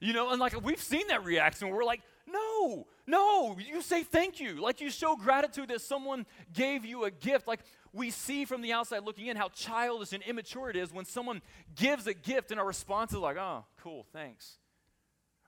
[0.00, 1.68] You know, and like we've seen that reaction.
[1.68, 4.60] We're like, no, no, you say thank you.
[4.60, 7.48] Like you show gratitude that someone gave you a gift.
[7.48, 7.60] Like
[7.92, 11.40] we see from the outside looking in how childish and immature it is when someone
[11.74, 14.58] gives a gift and our response is like, oh, cool, thanks.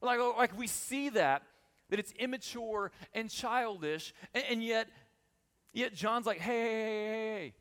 [0.03, 1.43] Like, oh, like we see that,
[1.91, 4.89] that it's immature and childish, and, and yet,
[5.73, 7.55] yet John's like, hey, hey, hey, hey,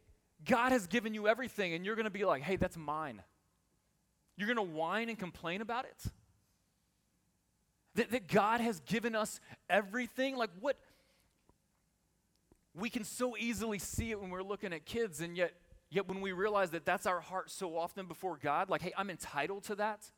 [0.45, 3.21] God has given you everything, and you're to be like, hey, that's mine.
[4.37, 6.11] You're to whine and complain about it?
[7.99, 10.37] That, that God has given us everything?
[10.37, 10.77] Like, what?
[12.73, 15.51] We can so easily see it when we're looking at kids, and yet,
[15.89, 19.09] yet when we realize that that's our heart so often before God, like, hey, I'm
[19.09, 20.09] entitled to that.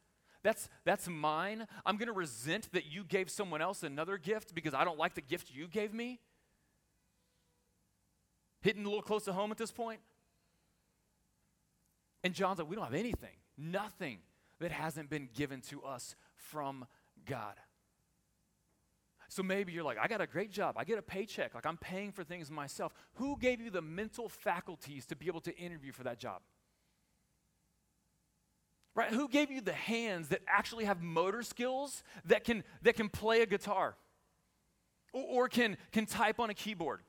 [0.44, 1.66] That's, that's mine.
[1.84, 5.16] I'm going to resent that you gave someone else another gift because I don't like
[5.16, 6.20] the gift you gave me.
[8.62, 10.02] Hitting a little close to home at this point.
[12.24, 14.20] And John's like, we don't have anything, nothing
[14.60, 16.86] that hasn't been given to us from
[17.26, 17.56] God.
[19.32, 20.76] So maybe you're like, I got a great job.
[20.78, 21.56] I get a paycheck.
[21.56, 22.94] Like I'm paying for things myself.
[23.14, 26.42] Who gave you the mental faculties to be able to interview for that job?
[28.94, 29.10] Right?
[29.10, 33.42] Who gave you the hands that actually have motor skills that can, that can play
[33.42, 33.96] a guitar
[35.14, 37.00] or, or can, can type on a keyboard?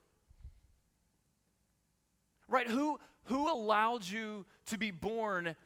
[2.46, 2.68] Right?
[2.68, 5.56] Who, who allowed you to be born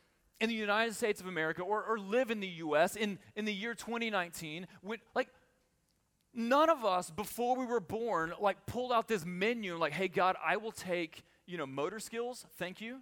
[0.40, 3.53] in the United States of America or, or live in the US in, in the
[3.53, 5.29] year 2019, when, like,
[6.37, 10.37] none of us before we were born, like, pulled out this menu, like, hey, God,
[10.44, 13.01] I will take, you know, motor skills, thank you.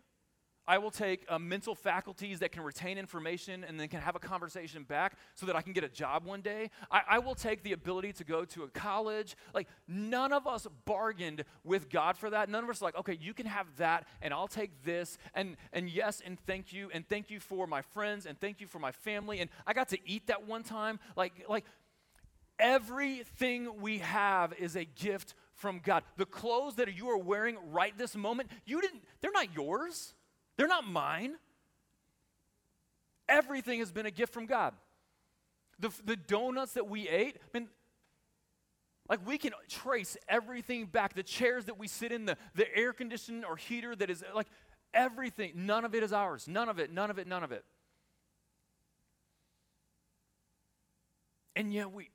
[0.67, 4.19] I will take uh, mental faculties that can retain information and then can have a
[4.19, 6.71] conversation back so that I can get a job one day.
[6.91, 9.37] I, I, will take the ability to go to a college.
[9.53, 12.49] Like, none of us bargained with God for that.
[12.49, 15.19] None of us like, okay, you can have that and I'll take this.
[15.35, 16.89] And, and yes, and thank you.
[16.95, 19.41] And thank you for my friends and thank you for my family.
[19.41, 20.99] And I got to eat that one time.
[21.15, 21.67] Like, like
[22.59, 26.03] everything we have is a gift from God.
[26.17, 30.15] The clothes that you are wearing right this moment, you didn't, they're not yours.
[30.57, 31.35] They're not mine.
[33.29, 34.75] Everything has been a gift from God.
[35.79, 37.69] The, the donuts that we ate, I mean,
[39.09, 41.15] like we can trace everything back.
[41.15, 44.47] The chairs that we sit in, the, the air conditioner or heater that is like
[44.93, 46.47] everything, none of it is ours.
[46.49, 47.65] None of it, none of it, none of it.
[51.57, 52.09] And yet we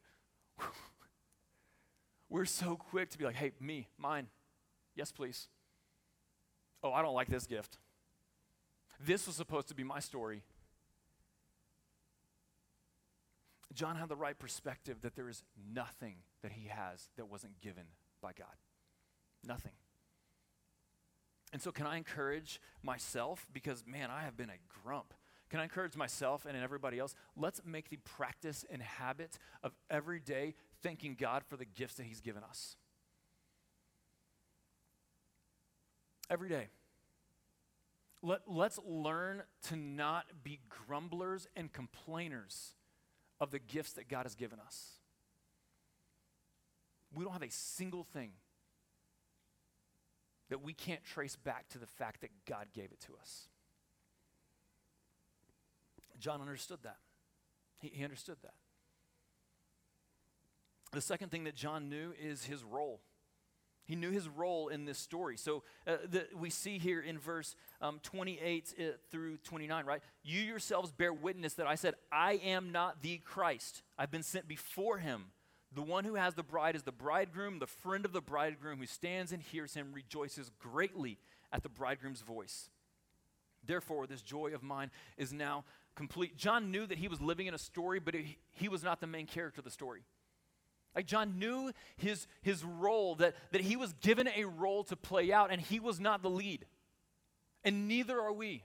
[2.30, 4.28] we're so quick to be like, hey, me, mine.
[4.96, 5.48] Yes, please.
[6.84, 7.78] Oh, I don't like this gift.
[9.00, 10.44] This was supposed to be my story.
[13.74, 15.44] John had the right perspective that there is
[15.74, 17.86] nothing that he has that wasn't given
[18.22, 18.48] by God.
[19.46, 19.74] Nothing.
[21.52, 23.48] And so, can I encourage myself?
[23.54, 25.14] Because, man, I have been a grump.
[25.50, 27.16] Can I encourage myself and everybody else?
[27.36, 32.06] Let's make the practice and habit of every day thanking God for the gifts that
[32.06, 32.78] He's given us.
[36.30, 36.68] Every day.
[38.22, 42.76] Let, let's learn to not be grumblers and complainers
[43.40, 45.00] of the gifts that God has given us.
[47.16, 48.32] We don't have a single thing
[50.50, 53.48] that we can't trace back to the fact that God gave it to us.
[56.20, 56.98] John understood that.
[57.82, 58.54] He, he understood that.
[60.92, 63.02] The second thing that John knew is his role.
[63.86, 65.36] He knew his role in this story.
[65.36, 70.02] So uh, the, we see here in verse um, 28 uh, through 29, right?
[70.24, 73.82] You yourselves bear witness that I said, I am not the Christ.
[73.98, 75.32] I've been sent before him.
[75.74, 77.58] The one who has the bride is the bridegroom.
[77.58, 81.18] The friend of the bridegroom who stands and hears him rejoices greatly
[81.52, 82.70] at the bridegroom's voice.
[83.66, 85.66] Therefore, this joy of mine is now
[85.96, 86.38] complete.
[86.38, 89.08] John knew that he was living in a story, but it, he was not the
[89.08, 90.04] main character of the story.
[90.96, 95.32] Like John knew his, his role, that, that he was given a role to play
[95.32, 96.66] out, and he was not the lead.
[97.64, 98.64] And neither are we.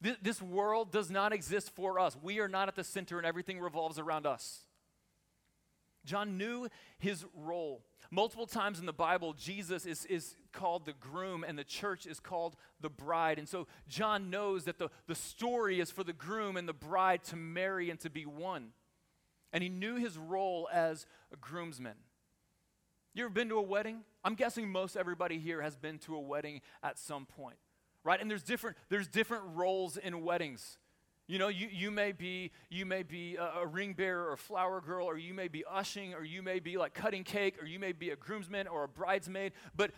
[0.00, 2.16] This, this world does not exist for us.
[2.22, 4.64] We are not at the center, and everything revolves around us.
[6.04, 7.84] John knew his role.
[8.10, 12.18] Multiple times in the Bible, Jesus is, is called the groom and the church is
[12.18, 13.38] called the bride.
[13.38, 17.22] And so John knows that the, the story is for the groom and the bride
[17.24, 18.70] to marry and to be one.
[19.52, 21.96] And he knew his role as a groomsman.
[23.14, 24.00] You ever been to a wedding?
[24.24, 27.56] I'm guessing most everybody here has been to a wedding at some point,
[28.04, 28.20] right?
[28.20, 30.78] And there's different, there's different roles in weddings.
[31.30, 34.80] You know, you, you may be you may be a, a, ring bearer or flower
[34.80, 37.78] girl, or you may be ushing, or you may be like cutting cake, or you
[37.78, 39.52] may be a groomsman or a bridesmaid.
[39.76, 39.92] But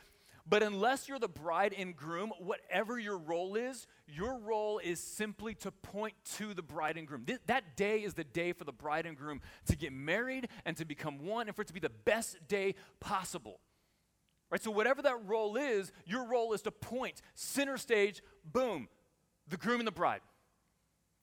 [0.47, 5.55] but unless you're the bride and groom, whatever your role is, your role is simply
[5.55, 7.25] to point to the bride and groom.
[7.25, 10.77] Th- that day is the day for the bride and groom to get married and
[10.77, 13.59] to become one, and for it to be the best day possible.
[14.51, 14.63] Right?
[14.63, 18.91] So whatever that role is, your role is to point center stage, boom,
[19.49, 20.21] the groom and the bride.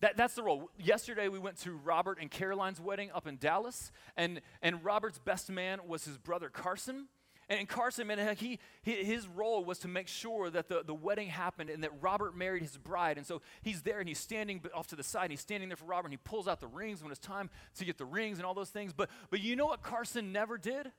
[0.02, 0.70] That, that's the role.
[0.80, 5.50] Yesterday, we went to Robert and Caroline's wedding up in Dallas, and, and Robert's best
[5.50, 7.08] man was his brother Carson.
[7.50, 11.72] And Carson, man, he, his role was to make sure that the, the wedding happened
[11.72, 13.18] and that Robert married his bride.
[13.18, 15.76] And so he's there and he's standing off to the side and he's standing there
[15.76, 18.38] for Robert and he pulls out the rings when it's time to get the rings
[18.38, 18.94] and all those things.
[18.94, 20.92] But, but you know what Carson never did?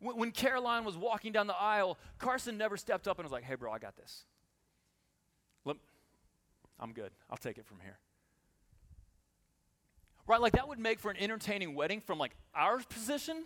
[0.00, 3.44] When, when Caroline was walking down the aisle, Carson never stepped up and was like,
[3.44, 4.24] hey, bro, I got this.
[5.64, 5.76] Let,
[6.80, 7.12] I'm good.
[7.30, 7.98] I'll take it from here.
[10.26, 10.40] Right?
[10.40, 13.44] Like that would make for an entertaining wedding from like our position.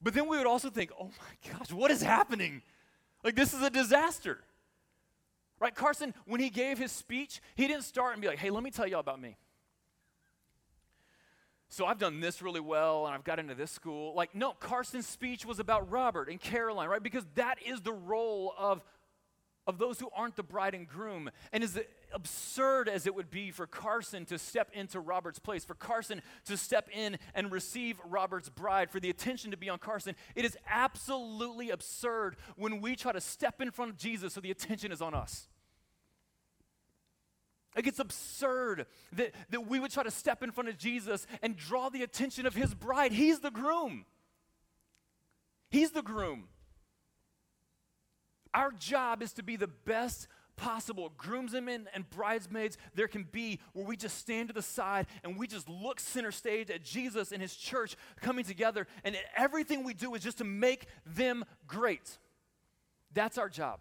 [0.00, 2.62] But then we would also think, oh my gosh, what is happening?
[3.24, 4.38] Like this is a disaster.
[5.60, 5.74] Right?
[5.74, 8.70] Carson, when he gave his speech, he didn't start and be like, hey, let me
[8.70, 9.36] tell you all about me.
[11.68, 14.14] So I've done this really well and I've got into this school.
[14.14, 17.02] Like, no, Carson's speech was about Robert and Caroline, right?
[17.02, 18.82] Because that is the role of
[19.68, 21.30] of those who aren't the bride and groom.
[21.52, 21.78] And as
[22.12, 26.56] absurd as it would be for Carson to step into Robert's place, for Carson to
[26.56, 30.56] step in and receive Robert's bride, for the attention to be on Carson, it is
[30.68, 35.02] absolutely absurd when we try to step in front of Jesus so the attention is
[35.02, 35.48] on us.
[37.76, 41.56] Like it's absurd that, that we would try to step in front of Jesus and
[41.56, 43.12] draw the attention of his bride.
[43.12, 44.04] He's the groom.
[45.70, 46.48] He's the groom.
[48.54, 50.26] Our job is to be the best
[50.58, 55.38] possible groomsmen and bridesmaids there can be where we just stand to the side and
[55.38, 59.94] we just look center stage at Jesus and his church coming together and everything we
[59.94, 62.18] do is just to make them great.
[63.14, 63.80] That's our job.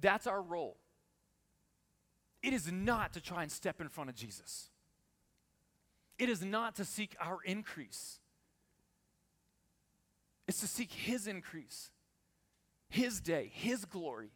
[0.00, 0.76] That's our role.
[2.42, 4.70] It is not to try and step in front of Jesus.
[6.18, 8.20] It is not to seek our increase.
[10.46, 11.90] It's to seek his increase.
[12.90, 14.32] His day, His glory.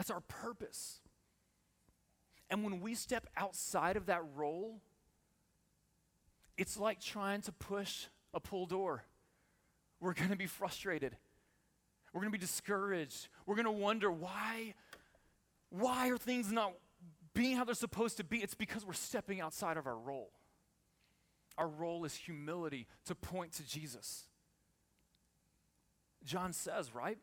[0.00, 1.00] That's our purpose.
[2.48, 4.80] And when we step outside of that role,
[6.56, 9.04] it's like trying to push a pull door.
[10.00, 11.18] We're going to be frustrated.
[12.14, 13.28] We're going to be discouraged.
[13.44, 14.72] We're going to wonder why
[15.68, 16.72] why are things not
[17.34, 18.38] being how they're supposed to be?
[18.38, 20.30] It's because we're stepping outside of our role.
[21.58, 24.28] Our role is humility to point to Jesus.
[26.24, 27.18] John says, right?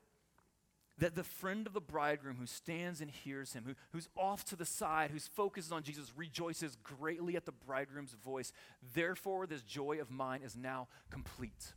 [0.99, 4.55] That the friend of the bridegroom who stands and hears him, who, who's off to
[4.55, 8.51] the side, who's focused on Jesus, rejoices greatly at the bridegroom's voice.
[8.95, 11.73] Therefore, this joy of mine is now complete.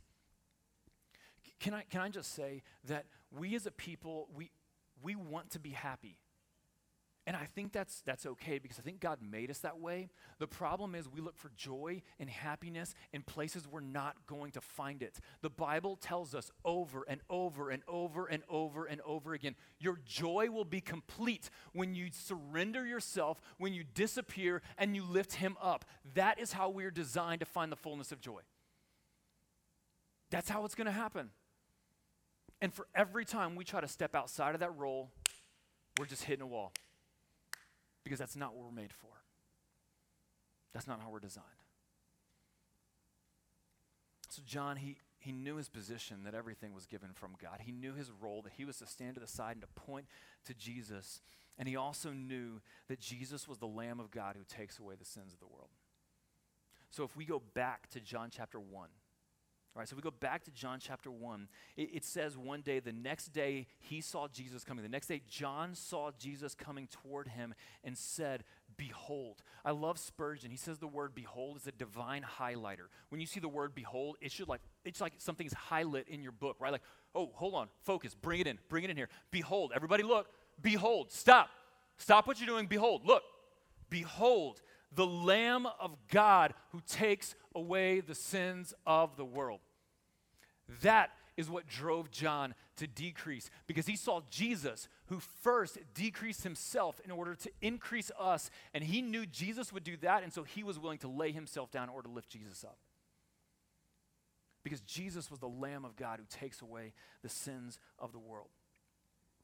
[1.59, 4.49] Can I, can I just say that we as a people, we,
[5.03, 6.17] we want to be happy.
[7.31, 10.09] And I think that's, that's okay because I think God made us that way.
[10.39, 14.59] The problem is we look for joy and happiness in places we're not going to
[14.59, 15.17] find it.
[15.41, 20.01] The Bible tells us over and over and over and over and over again your
[20.05, 25.55] joy will be complete when you surrender yourself, when you disappear, and you lift Him
[25.61, 25.85] up.
[26.15, 28.41] That is how we're designed to find the fullness of joy.
[30.31, 31.29] That's how it's going to happen.
[32.59, 35.11] And for every time we try to step outside of that role,
[35.97, 36.73] we're just hitting a wall
[38.03, 39.09] because that's not what we're made for.
[40.73, 41.45] That's not how we're designed.
[44.29, 47.59] So, John, he, he knew his position that everything was given from God.
[47.61, 50.05] He knew his role, that he was to stand to the side and to point
[50.45, 51.21] to Jesus.
[51.59, 55.05] And he also knew that Jesus was the Lamb of God who takes away the
[55.05, 55.71] sins of the world.
[56.89, 58.87] So, if we go back to John chapter 1,
[59.73, 61.47] all right, so we go back to John chapter 1.
[61.77, 64.83] It, it, says one day, the next day, he saw Jesus coming.
[64.83, 68.43] The next day, John saw Jesus coming toward him and said,
[68.75, 69.41] Behold.
[69.63, 70.51] I love Spurgeon.
[70.51, 72.87] He says the word behold is a divine highlighter.
[73.09, 76.31] When you see the word behold, it should like, it's like something's highlit in your
[76.31, 76.71] book, right?
[76.71, 76.81] Like,
[77.13, 79.09] oh, hold on, focus, bring it in, bring it in here.
[79.29, 80.27] Behold, everybody look,
[80.61, 81.49] behold, stop.
[81.97, 83.23] Stop what you're doing, behold, look.
[83.89, 84.61] Behold,
[84.93, 89.59] the Lamb of God who takes away the sins of the world.
[90.81, 96.99] That is what drove John to decrease because he saw Jesus who first decreased himself
[97.03, 98.49] in order to increase us.
[98.73, 101.71] And he knew Jesus would do that, and so he was willing to lay himself
[101.71, 102.77] down in order to lift Jesus up.
[104.63, 108.49] Because Jesus was the Lamb of God who takes away the sins of the world.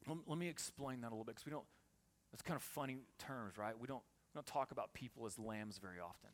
[0.06, 1.66] Let, me explain that a little bit because we don't,
[2.32, 3.78] it's kind of funny terms, right?
[3.78, 4.02] We don't,
[4.38, 6.30] don't talk about people as lambs very often.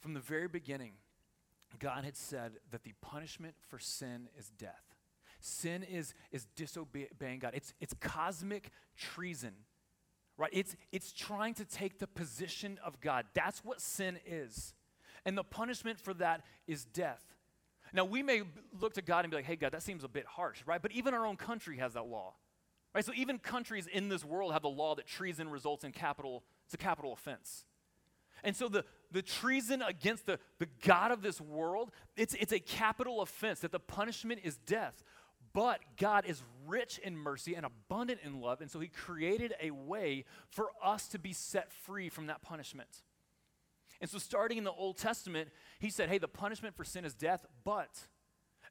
[0.00, 0.92] From the very beginning,
[1.78, 4.96] God had said that the punishment for sin is death.
[5.40, 7.52] Sin is, is disobeying God.
[7.54, 9.52] It's, it's cosmic treason,
[10.36, 10.50] right?
[10.52, 13.26] It's, it's trying to take the position of God.
[13.34, 14.74] That's what sin is.
[15.24, 17.22] And the punishment for that is death.
[17.92, 18.42] Now, we may
[18.80, 20.82] look to God and be like, hey, God, that seems a bit harsh, right?
[20.82, 22.34] But even our own country has that law,
[22.96, 23.04] right?
[23.04, 26.72] So even countries in this world have the law that treason results in capital, it's
[26.72, 27.66] a capital offense.
[28.42, 32.58] And so the, the treason against the, the God of this world, it's, it's a
[32.58, 35.04] capital offense, that the punishment is death.
[35.52, 39.72] But God is rich in mercy and abundant in love, and so He created a
[39.72, 43.02] way for us to be set free from that punishment.
[44.00, 47.14] And so, starting in the Old Testament, He said, Hey, the punishment for sin is
[47.14, 47.90] death, but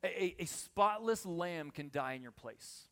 [0.04, 2.88] a, a spotless lamb can die in your place.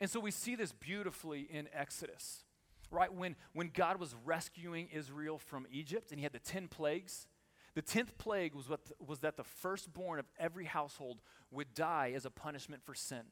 [0.00, 2.44] And so, we see this beautifully in Exodus
[2.90, 3.12] right?
[3.12, 7.26] When, when God was rescuing Israel from Egypt and he had the 10 plagues,
[7.74, 11.18] the 10th plague was, what, was that the firstborn of every household
[11.50, 13.22] would die as a punishment for sin.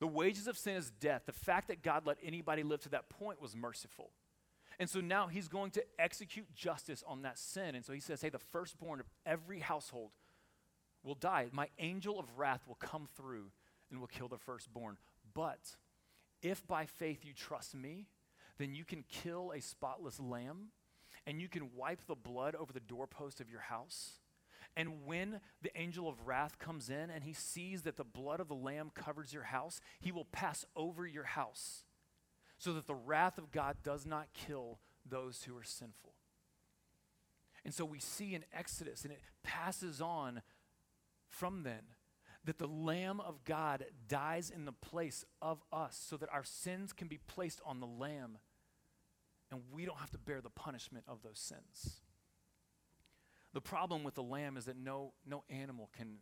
[0.00, 1.22] The wages of sin is death.
[1.26, 4.10] The fact that God let anybody live to that point was merciful.
[4.78, 7.74] And so now he's going to execute justice on that sin.
[7.74, 10.10] And so he says, hey, the firstborn of every household
[11.04, 11.46] will die.
[11.52, 13.46] My angel of wrath will come through
[13.90, 14.96] and will kill the firstborn.
[15.34, 15.76] But
[16.42, 18.06] if by faith you trust me,
[18.58, 20.68] then you can kill a spotless lamb
[21.26, 24.20] and you can wipe the blood over the doorpost of your house.
[24.76, 28.48] And when the angel of wrath comes in and he sees that the blood of
[28.48, 31.84] the lamb covers your house, he will pass over your house
[32.58, 34.78] so that the wrath of God does not kill
[35.08, 36.14] those who are sinful.
[37.64, 40.42] And so we see in Exodus, and it passes on
[41.28, 41.82] from then,
[42.44, 46.92] that the Lamb of God dies in the place of us so that our sins
[46.92, 48.38] can be placed on the Lamb
[49.50, 52.00] and we don't have to bear the punishment of those sins.
[53.52, 56.16] The problem with the lamb is that no, no animal can,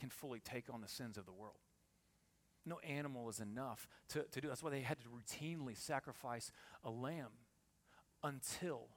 [0.00, 1.58] can fully take on the sins of the world.
[2.64, 4.48] No animal is enough to, to do.
[4.48, 6.50] That's why they had to routinely sacrifice
[6.82, 7.28] a lamb
[8.22, 8.88] until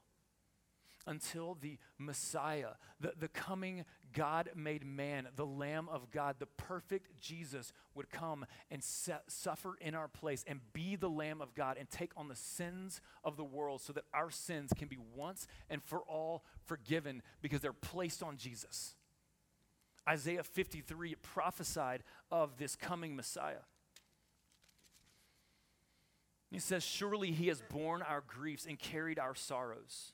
[1.08, 3.86] until the Messiah, the, the coming
[4.16, 9.76] God made man, the Lamb of God, the perfect Jesus would come and se- suffer
[9.80, 13.38] in our place and be the Lamb of God and take on the sins of
[13.38, 17.74] the world so that our sins can be once and for all forgiven because they're
[17.74, 18.96] placed on Jesus.
[20.08, 23.66] Isaiah 53 prophesied of this coming Messiah.
[26.50, 30.14] He says, Surely he has borne our griefs and carried our sorrows.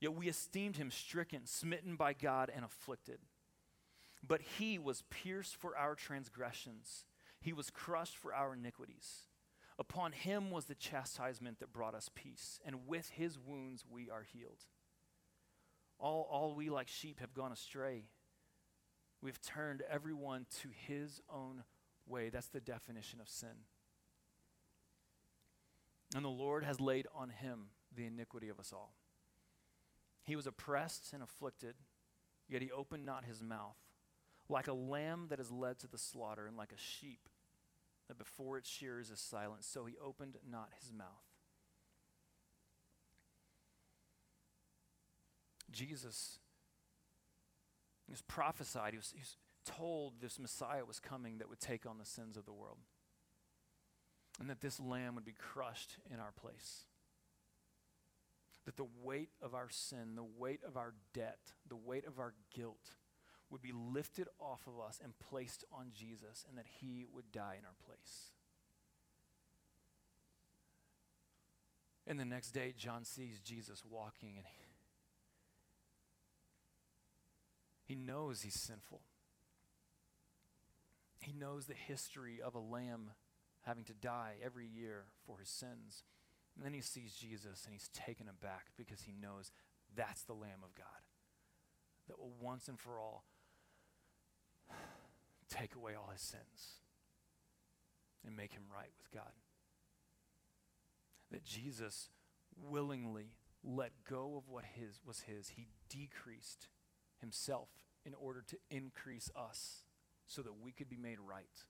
[0.00, 3.18] Yet we esteemed him stricken, smitten by God, and afflicted.
[4.26, 7.04] But he was pierced for our transgressions,
[7.40, 9.26] he was crushed for our iniquities.
[9.78, 14.24] Upon him was the chastisement that brought us peace, and with his wounds we are
[14.30, 14.66] healed.
[15.98, 18.04] All, all we like sheep have gone astray.
[19.22, 21.64] We've turned everyone to his own
[22.06, 22.28] way.
[22.28, 23.64] That's the definition of sin.
[26.14, 28.92] And the Lord has laid on him the iniquity of us all.
[30.30, 31.74] He was oppressed and afflicted,
[32.48, 33.74] yet he opened not his mouth.
[34.48, 37.28] Like a lamb that is led to the slaughter, and like a sheep
[38.06, 41.08] that before its shears is silent, so he opened not his mouth.
[45.72, 46.38] Jesus
[48.06, 51.86] he was prophesied, he was, he was told this Messiah was coming that would take
[51.86, 52.78] on the sins of the world,
[54.38, 56.84] and that this lamb would be crushed in our place
[58.66, 61.38] that the weight of our sin, the weight of our debt,
[61.68, 62.96] the weight of our guilt
[63.50, 67.56] would be lifted off of us and placed on Jesus, and that he would die
[67.58, 68.32] in our place.
[72.06, 74.46] And the next day, John sees Jesus walking, and
[77.86, 79.02] he, he knows he's sinful.
[81.20, 83.10] He knows the history of a lamb
[83.62, 86.04] having to die every year for his sins.
[86.60, 89.50] And then he sees Jesus and he's taken aback because he knows
[89.96, 90.84] that's the Lamb of God
[92.06, 93.24] that will once and for all
[95.48, 96.82] take away all his sins
[98.26, 99.32] and make him right with God.
[101.30, 102.10] That Jesus
[102.54, 105.52] willingly let go of what his was his.
[105.56, 106.68] He decreased
[107.22, 107.70] himself
[108.04, 109.84] in order to increase us
[110.26, 111.64] so that we could be made right.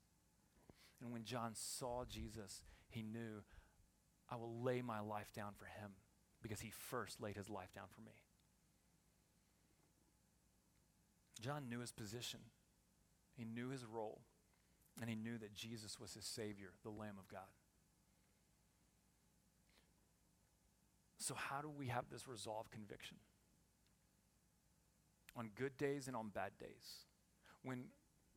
[1.01, 3.43] And when John saw Jesus, he knew,
[4.31, 5.91] I will lay my life down for him
[6.41, 8.13] because he first laid his life down for me.
[11.41, 12.39] John knew his position,
[13.35, 14.21] he knew his role,
[14.99, 17.49] and he knew that Jesus was his Savior, the Lamb of God.
[21.17, 23.17] So, how do we have this resolve conviction?
[25.35, 27.05] On good days and on bad days.
[27.63, 27.85] When,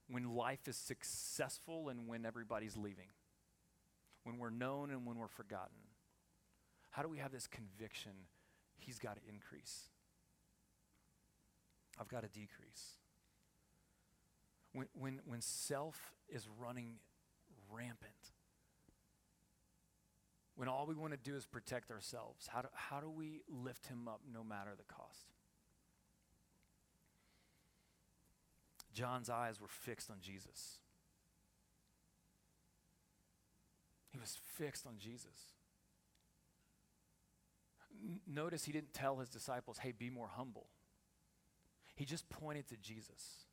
[0.09, 3.09] when life is successful and when everybody's leaving.
[4.25, 5.77] When we're known and when we're forgotten.
[6.91, 8.13] How do we have this conviction?
[8.79, 9.85] He's got to increase.
[12.01, 12.99] I've got to decrease.
[14.73, 16.95] When, when, when self is running
[17.71, 18.13] rampant,
[20.57, 23.87] when all we want to do is protect ourselves, how do, how do we lift
[23.87, 25.27] him up no matter the cost?
[28.93, 30.79] John's eyes were fixed on Jesus.
[34.15, 35.35] He was fixed on Jesus.
[38.01, 40.69] N- notice he didn't tell his disciples, hey, be more humble.
[41.97, 43.47] He just pointed to Jesus.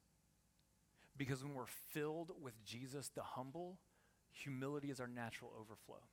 [1.18, 3.80] Because when we're filled with Jesus, the humble,
[4.30, 6.03] humility is our natural overflow.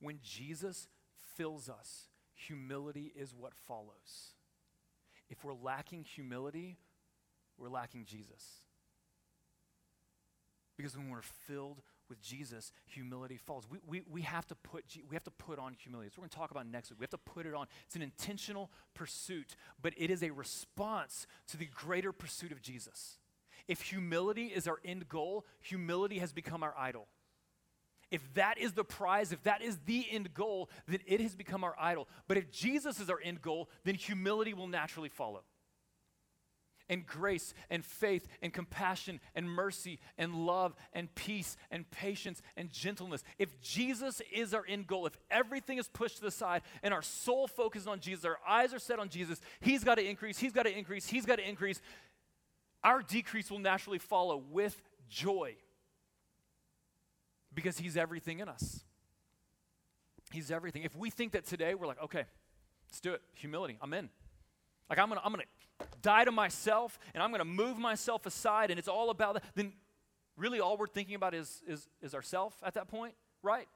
[0.00, 0.88] When Jesus
[1.36, 4.34] fills us, humility is what follows.
[5.30, 6.76] If we're lacking humility,
[7.56, 8.64] we're lacking Jesus.
[10.76, 13.64] Because when we're filled with Jesus, humility falls.
[13.70, 16.10] We, we, we, have to put, we have to put on humility.
[16.16, 17.00] We're going to talk about next week.
[17.00, 17.66] We have to put it on.
[17.86, 23.18] It's an intentional pursuit, but it is a response to the greater pursuit of Jesus.
[23.68, 27.08] If humility is our end goal, humility has become our idol
[28.12, 31.64] if that is the prize, if that is the end goal, then it has become
[31.64, 32.06] our idol.
[32.28, 35.44] But if Jesus is our end goal, then humility will naturally follow.
[36.92, 42.70] And grace and faith and compassion and mercy and love and peace and patience and
[42.70, 43.24] gentleness.
[43.38, 47.00] If Jesus is our end goal, if everything is pushed to the side and our
[47.00, 50.52] soul focuses on Jesus, our eyes are set on Jesus, He's got to increase, He's
[50.52, 51.80] got to increase, He's got to increase,
[52.84, 55.56] our decrease will naturally follow with joy
[57.54, 58.84] because He's everything in us.
[60.30, 60.82] He's everything.
[60.82, 62.24] If we think that today we're like, okay,
[62.90, 64.10] let's do it, humility, I'm in.
[64.90, 65.44] Like, I'm gonna, I'm gonna
[66.00, 69.72] die to myself and I'm gonna move myself aside and it's all about that, then
[70.36, 73.68] really all we're thinking about is, is, is ourself at that point, right?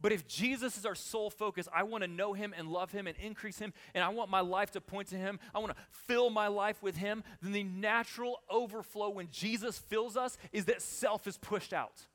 [0.00, 3.06] But if Jesus is our sole focus, I want to know him and love him
[3.06, 5.82] and increase him, and I want my life to point to him, I want to
[5.90, 10.82] fill my life with him, then the natural overflow when Jesus fills us is that
[10.82, 12.06] self is pushed out.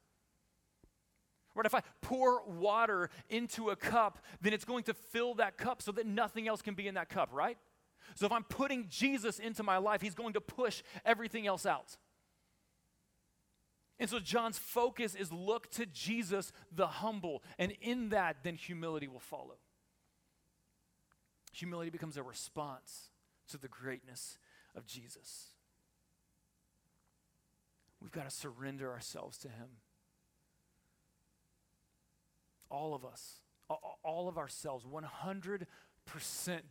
[1.56, 1.66] Right?
[1.66, 5.92] If I pour water into a cup, then it's going to fill that cup so
[5.94, 7.58] that nothing else can be in that cup, right?
[8.16, 11.98] So if I'm putting Jesus into my life, he's going to push everything else out.
[14.00, 19.08] And so John's focus is look to Jesus, the humble, and in that, then humility
[19.08, 19.58] will follow.
[21.54, 23.10] Humility becomes a response
[23.50, 24.38] to the greatness
[24.76, 25.48] of Jesus.
[28.02, 29.68] We've got to surrender ourselves to him
[32.70, 33.42] all of us,
[34.04, 35.64] all of ourselves, 100%.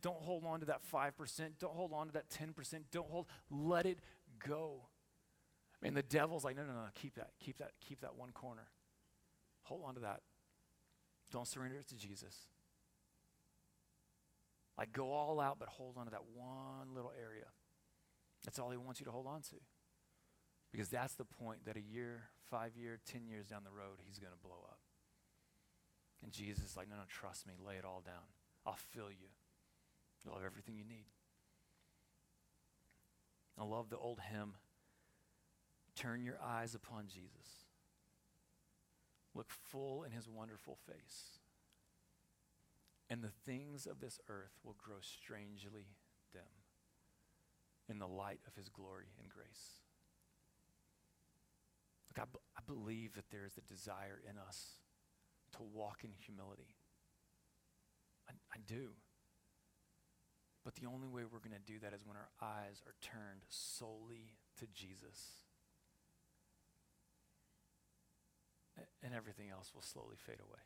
[0.03, 1.51] Don't hold on to that 5%.
[1.59, 2.55] Don't hold on to that 10%.
[2.91, 3.99] Don't hold, let it
[4.47, 4.83] go.
[5.81, 8.31] I mean, the devil's like, no, no, no, keep that, keep that, keep that one
[8.31, 8.67] corner.
[9.65, 10.21] Hold on to that.
[11.31, 12.49] Don't surrender it to Jesus.
[14.77, 17.47] Like, go all out, but hold on to that one little area.
[18.45, 19.57] That's all he wants you to hold on to.
[20.73, 24.19] Because that's the point that a year, five year, ten years down the road, he's
[24.19, 24.79] going to blow up.
[26.23, 28.27] And Jesus is like, no, no, trust me, lay it all down.
[28.69, 29.33] I'll fill you.
[30.25, 31.07] You'll have everything you need.
[33.59, 34.55] I love the old hymn
[35.99, 37.67] Turn your eyes upon Jesus.
[39.35, 41.41] Look full in his wonderful face.
[43.11, 45.87] And the things of this earth will grow strangely
[46.33, 46.43] dim
[47.89, 49.81] in the light of his glory and grace.
[52.11, 54.75] Look, I, b- I believe that there is a desire in us
[55.57, 56.78] to walk in humility.
[58.29, 58.91] I, I do.
[60.65, 63.43] But the only way we're going to do that is when our eyes are turned
[63.49, 65.45] solely to Jesus.
[69.03, 70.59] And everything else will slowly fade away.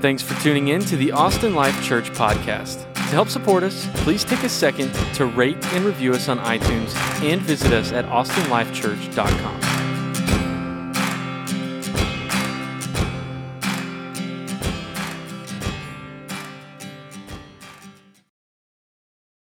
[0.00, 2.82] Thanks for tuning in to the Austin Life Church podcast.
[2.94, 6.94] To help support us, please take a second to rate and review us on iTunes
[7.22, 9.67] and visit us at austinlifechurch.com.